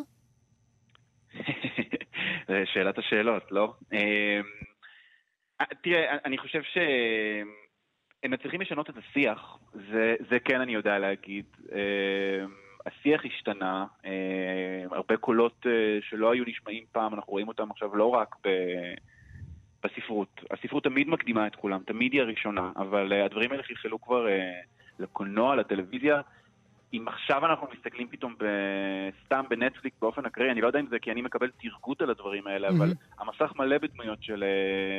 שאלת 2.73 2.97
השאלות, 2.97 3.43
לא? 3.51 3.73
אמ, 3.93 3.97
אה, 5.61 5.65
תראה, 5.84 6.17
אני 6.26 6.38
חושב 6.38 6.61
ש... 6.63 6.78
הם 8.24 8.32
מצליחים 8.32 8.61
לשנות 8.61 8.89
את 8.89 8.95
השיח, 8.97 9.57
זה, 9.74 10.16
זה 10.30 10.39
כן 10.39 10.61
אני 10.61 10.74
יודע 10.74 10.99
להגיד. 10.99 11.45
Uh, 11.68 11.72
השיח 12.86 13.26
השתנה, 13.26 13.86
uh, 14.03 14.07
הרבה 14.91 15.18
קולות 15.18 15.66
uh, 15.66 15.70
שלא 16.09 16.32
היו 16.32 16.43
נשמעים 16.47 16.84
פעם, 16.91 17.13
אנחנו 17.13 17.32
רואים 17.32 17.47
אותם 17.47 17.72
עכשיו 17.72 17.95
לא 17.95 18.05
רק 18.05 18.36
ב, 18.43 18.49
בספרות. 19.84 20.41
הספרות 20.51 20.84
תמיד 20.84 21.07
מקדימה 21.07 21.47
את 21.47 21.55
כולם, 21.55 21.82
תמיד 21.86 22.13
היא 22.13 22.22
הראשונה, 22.22 22.72
אבל 22.76 23.11
uh, 23.11 23.26
הדברים 23.26 23.51
האלה 23.51 23.63
חלחלו 23.63 24.01
כבר 24.01 24.28
uh, 24.28 24.32
לקולנוע, 24.99 25.55
לטלוויזיה. 25.55 26.22
אם 26.98 27.08
עכשיו 27.08 27.46
אנחנו 27.46 27.68
מסתכלים 27.74 28.08
פתאום 28.08 28.36
סתם 29.26 29.43
בנטפליקס 29.50 29.98
באופן 30.02 30.26
אקראי, 30.26 30.52
אני 30.52 30.62
לא 30.62 30.68
יודע 30.68 30.80
אם 30.80 30.88
זה 30.88 31.00
כי 31.00 31.12
אני 31.12 31.22
מקבל 31.22 31.52
תרגות 31.62 32.02
על 32.02 32.10
הדברים 32.10 32.48
האלה, 32.48 32.70
אבל. 32.70 32.93
המסך 33.20 33.54
מלא 33.56 33.78
בדמויות 33.78 34.24
של 34.24 34.43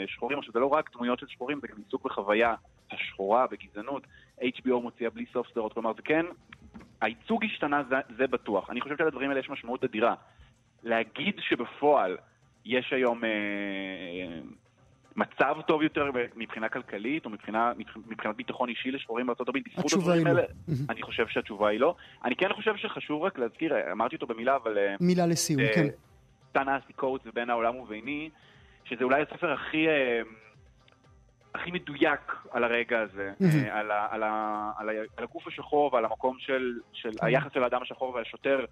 שחורים. 0.06 0.38
עכשיו, 0.38 0.52
זה 0.52 0.60
לא 0.60 0.66
רק 0.66 0.90
דמויות 0.96 1.18
של 1.18 1.26
שחורים, 1.26 1.60
זה 1.60 1.68
גם 1.68 1.76
עיסוק 1.84 2.04
בחוויה 2.04 2.54
השחורה, 2.90 3.46
בגזענות. 3.46 4.06
HBO 4.40 4.80
מוציאה 4.82 5.10
בלי 5.10 5.24
סוף 5.32 5.48
סדרות, 5.50 5.72
כלומר, 5.72 5.92
זה 5.96 6.02
כן, 6.02 6.26
הייצוג 7.00 7.44
השתנה, 7.44 7.82
זה, 7.88 7.96
זה 8.16 8.26
בטוח. 8.26 8.70
אני 8.70 8.80
חושב 8.80 8.96
שלדברים 8.98 9.28
האלה 9.28 9.40
יש 9.40 9.50
משמעות 9.50 9.84
אדירה. 9.84 10.14
להגיד 10.82 11.34
שבפועל 11.40 12.16
יש 12.64 12.92
היום... 12.92 13.24
אה, 13.24 13.30
מצב 15.16 15.56
טוב 15.66 15.82
יותר 15.82 16.10
מבחינה 16.36 16.68
כלכלית 16.68 17.24
או 17.24 17.30
מבחינה, 17.30 17.72
מבחינת 18.06 18.36
ביטחון 18.36 18.68
אישי 18.68 18.90
לשחורים 18.90 19.26
בארצות 19.26 19.48
הברית 19.48 19.66
הדברים 19.92 20.26
האלה? 20.26 20.42
לא. 20.42 20.74
אני 20.90 21.02
חושב 21.02 21.26
שהתשובה 21.28 21.68
היא 21.68 21.80
לא. 21.80 21.94
אני 22.24 22.36
כן 22.36 22.52
חושב 22.52 22.76
שחשוב 22.76 23.22
רק 23.22 23.38
להזכיר, 23.38 23.92
אמרתי 23.92 24.14
אותו 24.14 24.26
במילה, 24.26 24.56
אבל... 24.56 24.78
אה, 24.78 24.94
מילה 25.00 25.26
לסיום, 25.26 25.60
uh, 25.60 25.74
כן. 25.74 25.86
טאנה 26.52 26.78
אסי 26.78 26.92
קוטס 26.92 27.26
ובין 27.26 27.50
העולם 27.50 27.76
וביני, 27.76 28.30
שזה 28.84 29.04
אולי 29.04 29.22
הספר 29.22 29.52
הכי... 29.52 29.86
Uh, 29.86 30.26
הכי 31.54 31.70
מדויק 31.70 32.32
על 32.50 32.64
הרגע 32.64 33.00
הזה, 33.00 33.32
mm-hmm. 33.40 33.70
על, 33.70 33.90
ה, 33.90 34.06
על, 34.10 34.22
ה, 34.22 34.70
על, 34.78 34.88
ה, 34.88 34.92
על 35.16 35.24
הגוף 35.24 35.46
השחור 35.46 35.94
ועל 35.94 36.04
המקום 36.04 36.36
של, 36.38 36.78
של 36.92 37.08
mm-hmm. 37.08 37.26
היחס 37.26 37.52
של 37.54 37.62
האדם 37.62 37.82
השחור 37.82 38.14
והשוטר. 38.14 38.64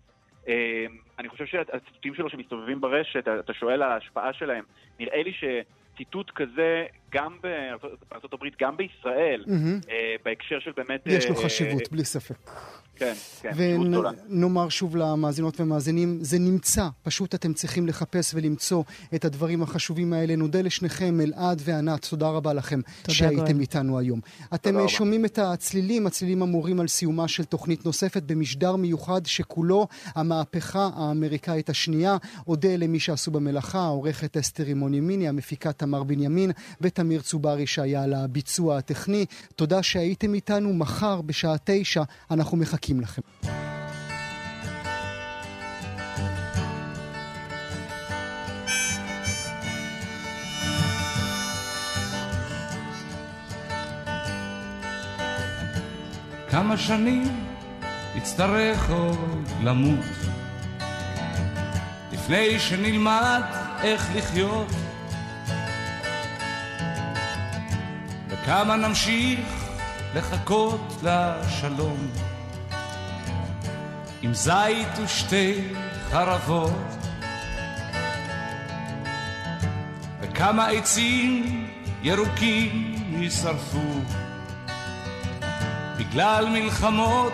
אני 1.19 1.29
חושב 1.29 1.47
שהציטוטים 1.47 2.15
שלו 2.15 2.31
שמסתובבים 2.31 2.81
ברשת, 2.81 3.29
אתה 3.29 3.53
שואל 3.53 3.83
על 3.83 3.93
ההשפעה 3.93 4.33
שלהם, 4.33 4.65
נראה 4.99 5.23
לי 5.23 5.33
שציטוט 5.95 6.31
כזה, 6.35 6.87
גם 7.11 7.39
בארצות 8.11 8.33
הברית, 8.33 8.55
גם 8.61 8.77
בישראל, 8.77 9.45
mm-hmm. 9.47 9.89
בהקשר 10.25 10.61
של 10.61 10.71
באמת... 10.77 11.03
יש 11.07 11.29
לו 11.29 11.35
חשיבות, 11.37 11.93
בלי 11.93 12.05
ספק. 12.05 12.51
כן, 12.97 13.13
כן, 13.43 13.51
ונאמר 13.57 14.69
שוב 14.69 14.97
למאזינות 14.97 15.61
ומאזינים, 15.61 16.19
זה 16.23 16.39
נמצא, 16.39 16.89
פשוט 17.03 17.35
אתם 17.35 17.53
צריכים 17.53 17.87
לחפש 17.87 18.35
ולמצוא 18.35 18.83
את 19.15 19.25
הדברים 19.25 19.63
החשובים 19.63 20.13
האלה. 20.13 20.37
נודה 20.37 20.61
לשניכם, 20.61 21.21
אלעד 21.21 21.63
וענת, 21.65 22.05
תודה 22.11 22.29
רבה 22.29 22.53
לכם 22.53 22.81
שהייתם 23.09 23.61
איתנו 23.61 23.99
היום. 23.99 24.21
אתם 24.55 24.89
שומעים 24.89 25.25
את 25.25 25.39
הצלילים, 25.39 26.07
הצלילים 26.07 26.43
אמורים 26.43 26.81
על 26.81 26.89
סיומה 26.89 27.29
של 27.29 27.45
תוכנית 27.45 27.87
נוספת 27.87 28.23
במשדר 28.23 28.77
מיוחד 28.77 29.27
שכולו 29.27 29.87
המהפכה 30.15 30.91
האמריקאית 30.97 31.71
השנייה. 31.71 32.17
אודה 32.47 32.77
למי 32.77 33.01
שעשו 33.01 33.31
במלאכה, 33.31 33.81
העורכת 33.81 34.37
אסתר 34.37 34.63
רימון 34.63 34.95
ימיני, 34.95 35.29
המפיקה 35.29 35.73
תמר 35.73 36.03
בנימין 36.03 36.51
ותמיר 36.81 37.21
צוברי 37.21 37.67
שהיה 37.67 38.03
על 38.03 38.15
הביצוע 38.15 38.79
הטכני. 38.79 39.27
תודה 39.57 39.83
שהייתם 39.83 40.35
איתנו. 40.35 40.75
מחר 40.75 41.21
בשעה 41.21 41.57
תשע 41.65 42.03
אנחנו 42.31 42.57
מחכים 42.57 42.84
מחכים 42.85 43.01
לכם. 43.01 43.23
כמה 56.51 56.77
שנים 56.77 57.47
יצטרך 58.15 58.91
עוד 58.91 59.49
למות? 59.63 60.05
לפני 62.13 62.59
שנלמד 62.61 63.43
איך 63.83 64.09
לחיות? 64.15 64.69
וכמה 68.29 68.77
נמשיך 68.77 69.41
לחכות 70.15 71.03
לשלום 71.03 72.34
עם 74.25 74.35
זית 74.35 74.99
ושתי 75.05 75.75
חרבות. 76.11 76.97
וכמה 80.21 80.67
עצים 80.67 81.67
ירוקים 82.03 82.95
יישרפו. 83.11 84.01
בגלל 85.99 86.49
מלחמות 86.49 87.33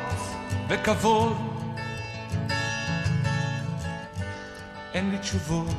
וכבוד. 0.69 1.37
אין 4.95 5.11
לי 5.11 5.19
תשובות. 5.19 5.77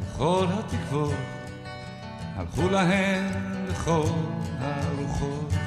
וכל 0.00 0.46
התקוות 0.50 1.14
הלכו 2.36 2.68
להן 2.68 3.24
לכל 3.68 4.08
הרוחות 4.60 5.65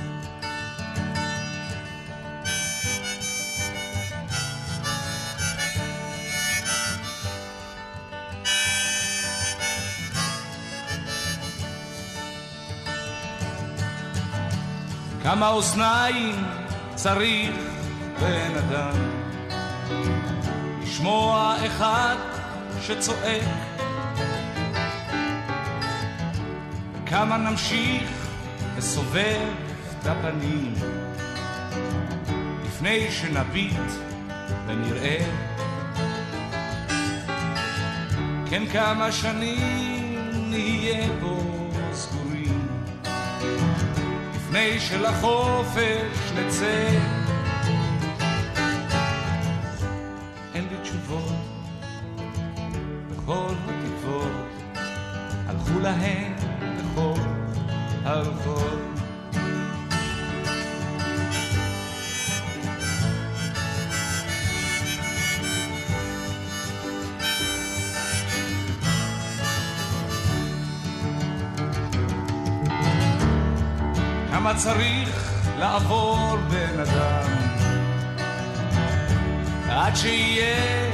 כמה 15.29 15.49
אוזניים 15.49 16.35
צריך 16.95 17.55
בן 18.19 18.51
אדם? 18.57 18.93
לשמוע 20.83 21.55
אחד 21.65 22.15
שצועק. 22.81 23.43
כמה 27.05 27.37
נמשיך 27.37 28.27
לסובב 28.77 29.47
את 30.01 30.07
הפנים? 30.07 30.73
לפני 32.65 33.11
שנביט 33.11 33.91
ונראה. 34.67 35.19
כן 38.49 38.63
כמה 38.73 39.11
שנים 39.11 40.31
נהיה 40.49 41.07
פה 41.21 41.48
לפני 44.49 44.79
שלחופש 44.79 46.31
נצא. 46.35 47.18
כמה 74.49 74.57
צריך 74.57 75.33
לעבור 75.59 76.37
בן 76.49 76.79
אדם. 76.79 77.31
עד 79.69 79.95
שיהיה 79.95 80.91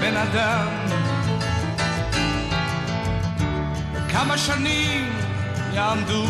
בן 0.00 0.16
אדם. 0.16 0.68
כמה 4.08 4.38
שנים 4.38 5.10
יעמדו 5.72 6.24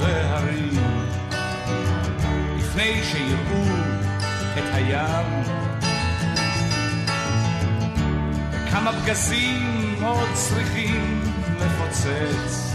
ההרים 0.00 0.78
לפני 2.58 3.02
שיראו 3.04 3.64
את 4.58 4.74
הים? 4.74 5.42
כמה 8.70 8.92
פגזים 8.92 9.94
עוד 10.02 10.28
צריכים 10.34 11.22
לפוצץ 11.60 12.66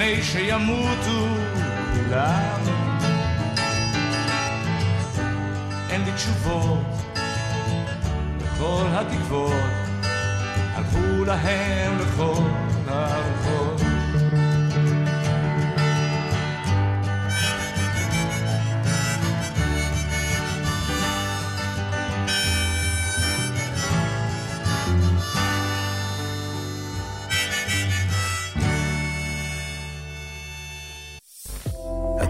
לפני 0.00 0.22
שימותו 0.22 1.49
כולם. 2.10 2.60
אין 5.90 6.02
לי 6.04 6.12
תשובות 6.12 6.78
לכל 8.40 8.84
התקוות, 8.90 9.52
הלכו 10.74 11.24
להם 11.24 11.98
לכל 11.98 12.42
הרוחות. 12.86 13.89